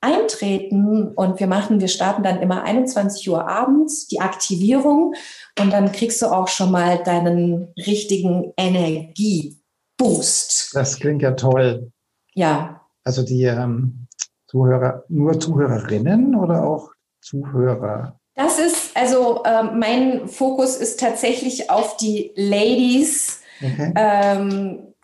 eintreten 0.00 1.08
und 1.08 1.40
wir 1.40 1.48
machen, 1.48 1.80
wir 1.80 1.88
starten 1.88 2.22
dann 2.22 2.40
immer 2.40 2.62
21 2.62 3.28
Uhr 3.28 3.48
abends 3.48 4.06
die 4.06 4.20
Aktivierung 4.20 5.14
und 5.58 5.72
dann 5.72 5.90
kriegst 5.90 6.22
du 6.22 6.26
auch 6.26 6.46
schon 6.46 6.70
mal 6.70 7.02
deinen 7.02 7.72
richtigen 7.76 8.52
Energieboost. 8.56 10.70
Das 10.72 11.00
klingt 11.00 11.22
ja 11.22 11.32
toll. 11.32 11.90
Ja. 12.32 12.82
Also 13.02 13.24
die 13.24 13.42
ähm, 13.42 14.06
Zuhörer, 14.46 15.02
nur 15.08 15.40
Zuhörerinnen 15.40 16.36
oder 16.36 16.62
auch 16.62 16.92
Zuhörer? 17.20 18.17
Das 18.38 18.60
ist, 18.60 18.96
also 18.96 19.42
äh, 19.42 19.64
mein 19.64 20.28
Fokus 20.28 20.76
ist 20.76 21.00
tatsächlich 21.00 21.70
auf 21.70 21.96
die 21.96 22.30
Ladies 22.36 23.40
okay. 23.60 23.92
ähm, 23.96 24.94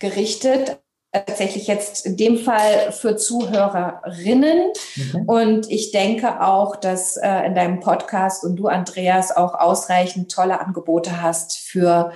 gerichtet 0.00 0.80
tatsächlich 1.12 1.68
jetzt 1.68 2.04
in 2.04 2.16
dem 2.16 2.38
Fall 2.38 2.90
für 2.90 3.16
Zuhörerinnen. 3.16 4.70
Okay. 4.96 5.24
Und 5.26 5.70
ich 5.70 5.92
denke 5.92 6.42
auch, 6.42 6.74
dass 6.74 7.16
äh, 7.16 7.46
in 7.46 7.54
deinem 7.54 7.78
Podcast 7.78 8.42
und 8.42 8.56
du, 8.56 8.66
Andreas, 8.66 9.36
auch 9.36 9.54
ausreichend 9.54 10.32
tolle 10.32 10.58
Angebote 10.58 11.22
hast 11.22 11.58
für 11.58 12.12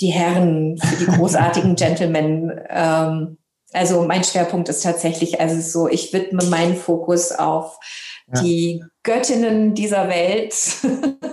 die 0.00 0.12
Herren, 0.12 0.78
für 0.78 0.96
die 0.96 1.10
großartigen 1.10 1.74
Gentlemen. 1.76 2.52
Ähm, 2.68 3.38
also 3.72 4.02
mein 4.02 4.22
Schwerpunkt 4.22 4.68
ist 4.68 4.84
tatsächlich 4.84 5.40
also 5.40 5.60
so, 5.60 5.88
ich 5.88 6.12
widme 6.12 6.44
meinen 6.44 6.76
Fokus 6.76 7.32
auf 7.32 7.80
ja. 8.32 8.42
die 8.42 8.84
Göttinnen 9.02 9.74
dieser 9.74 10.08
Welt. 10.08 10.54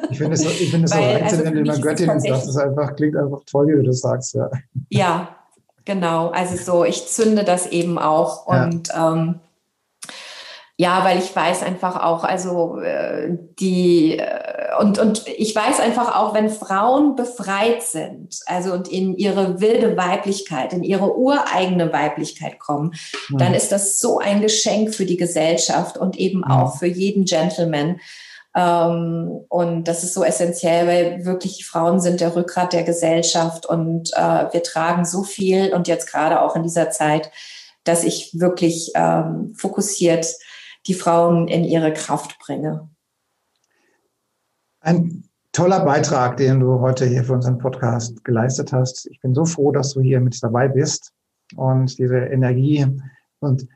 Ich 0.09 0.17
finde 0.17 0.33
es, 0.33 0.41
ich 0.43 0.71
finde 0.71 0.85
es 0.85 0.91
Weil, 0.91 1.19
so 1.19 1.23
also 1.23 1.45
wenn 1.45 1.63
du 1.63 1.81
Göttinnen 1.81 2.19
sagst, 2.19 2.47
das 2.47 2.57
einfach, 2.57 2.95
klingt 2.95 3.15
einfach 3.15 3.39
toll, 3.49 3.67
wie 3.67 3.77
du 3.77 3.83
das 3.83 4.01
sagst, 4.01 4.33
ja. 4.35 4.49
Ja, 4.89 5.41
Genau, 5.85 6.29
also 6.29 6.55
so, 6.55 6.85
ich 6.85 7.07
zünde 7.07 7.43
das 7.43 7.67
eben 7.67 7.97
auch 7.97 8.45
und 8.45 8.89
ja. 8.89 9.13
Ähm, 9.13 9.39
ja, 10.77 11.03
weil 11.03 11.19
ich 11.19 11.35
weiß 11.35 11.63
einfach 11.63 12.03
auch, 12.03 12.23
also 12.23 12.79
äh, 12.79 13.37
die 13.59 14.17
äh, 14.17 14.75
und 14.79 14.99
und 14.99 15.27
ich 15.27 15.55
weiß 15.55 15.79
einfach 15.79 16.15
auch, 16.15 16.33
wenn 16.33 16.49
Frauen 16.49 17.15
befreit 17.15 17.83
sind, 17.83 18.39
also 18.45 18.73
und 18.73 18.87
in 18.87 19.15
ihre 19.15 19.61
wilde 19.61 19.97
Weiblichkeit, 19.97 20.73
in 20.73 20.83
ihre 20.83 21.17
ureigene 21.17 21.93
Weiblichkeit 21.93 22.57
kommen, 22.57 22.93
mhm. 23.29 23.37
dann 23.37 23.53
ist 23.53 23.71
das 23.71 23.99
so 23.99 24.19
ein 24.19 24.41
Geschenk 24.41 24.95
für 24.95 25.05
die 25.05 25.17
Gesellschaft 25.17 25.97
und 25.97 26.17
eben 26.17 26.39
mhm. 26.39 26.45
auch 26.45 26.77
für 26.77 26.87
jeden 26.87 27.25
Gentleman, 27.25 27.99
ähm, 28.55 29.45
und 29.47 29.85
das 29.85 30.03
ist 30.03 30.13
so 30.13 30.23
essentiell, 30.23 30.87
weil 30.87 31.25
wirklich 31.25 31.65
Frauen 31.65 32.01
sind 32.01 32.19
der 32.19 32.35
Rückgrat 32.35 32.73
der 32.73 32.83
Gesellschaft 32.83 33.65
und 33.65 34.11
äh, 34.13 34.51
wir 34.51 34.63
tragen 34.63 35.05
so 35.05 35.23
viel 35.23 35.73
und 35.73 35.87
jetzt 35.87 36.11
gerade 36.11 36.41
auch 36.41 36.55
in 36.55 36.63
dieser 36.63 36.89
Zeit, 36.89 37.31
dass 37.83 38.03
ich 38.03 38.31
wirklich 38.33 38.91
ähm, 38.95 39.53
fokussiert 39.57 40.27
die 40.87 40.93
Frauen 40.93 41.47
in 41.47 41.63
ihre 41.63 41.93
Kraft 41.93 42.37
bringe. 42.39 42.89
Ein 44.79 45.23
toller 45.51 45.85
Beitrag, 45.85 46.37
den 46.37 46.59
du 46.59 46.79
heute 46.79 47.05
hier 47.05 47.23
für 47.23 47.33
unseren 47.33 47.57
Podcast 47.59 48.23
geleistet 48.23 48.73
hast. 48.73 49.07
Ich 49.07 49.19
bin 49.21 49.35
so 49.35 49.45
froh, 49.45 49.71
dass 49.71 49.93
du 49.93 50.01
hier 50.01 50.19
mit 50.19 50.41
dabei 50.41 50.67
bist 50.67 51.11
und 51.55 51.97
diese 51.97 52.17
Energie 52.17 52.87
und 53.39 53.67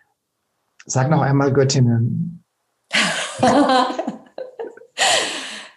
sag 0.85 1.09
noch 1.09 1.21
einmal 1.21 1.53
Göttinnen. 1.53 2.43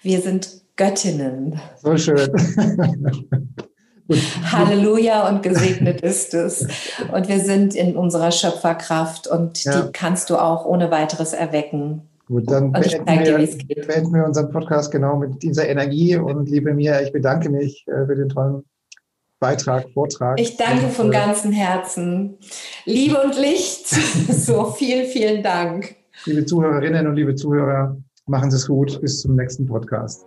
Wir 0.03 0.21
sind 0.21 0.63
Göttinnen. 0.77 1.61
So 1.83 1.97
schön. 1.97 2.31
Halleluja 4.53 5.29
und 5.29 5.43
gesegnet 5.43 6.01
ist 6.01 6.35
es. 6.35 6.67
Und 7.13 7.29
wir 7.29 7.41
sind 7.41 7.75
in 7.75 7.97
unserer 7.97 8.31
Schöpferkraft 8.31 9.27
und 9.27 9.65
ja. 9.65 9.81
die 9.81 9.93
kannst 9.93 10.31
du 10.31 10.37
auch 10.37 10.65
ohne 10.65 10.91
weiteres 10.91 11.33
erwecken. 11.33 12.03
Gut, 12.27 12.51
dann 12.51 12.73
beenden 12.73 13.09
wir, 13.09 13.87
beenden 13.87 14.15
wir 14.15 14.25
unseren 14.25 14.51
Podcast 14.51 14.91
genau 14.91 15.17
mit 15.17 15.43
dieser 15.43 15.67
Energie. 15.69 16.17
Und 16.17 16.51
liebe 16.51 16.75
Mia, 16.75 17.01
ich 17.01 17.13
bedanke 17.13 17.49
mich 17.49 17.87
äh, 17.89 18.07
für 18.07 18.17
den 18.17 18.29
tollen 18.29 18.65
Beitrag, 19.41 19.89
Vortrag. 19.95 20.39
Ich 20.41 20.57
danke 20.57 20.87
und, 20.87 20.93
von 20.93 21.09
äh, 21.09 21.13
ganzem 21.13 21.53
Herzen. 21.53 22.39
Liebe 22.85 23.23
und 23.23 23.39
Licht. 23.39 23.89
so, 24.29 24.73
vielen, 24.73 25.07
vielen 25.07 25.43
Dank. 25.43 25.97
Liebe 26.27 26.45
Zuhörerinnen 26.45 27.07
und 27.07 27.15
liebe 27.15 27.35
Zuhörer, 27.35 27.97
Machen 28.29 28.51
Sie 28.51 28.59
es 28.59 28.67
gut. 28.67 29.01
Bis 29.01 29.23
zum 29.23 29.37
nächsten 29.37 29.65
Podcast. 29.65 30.27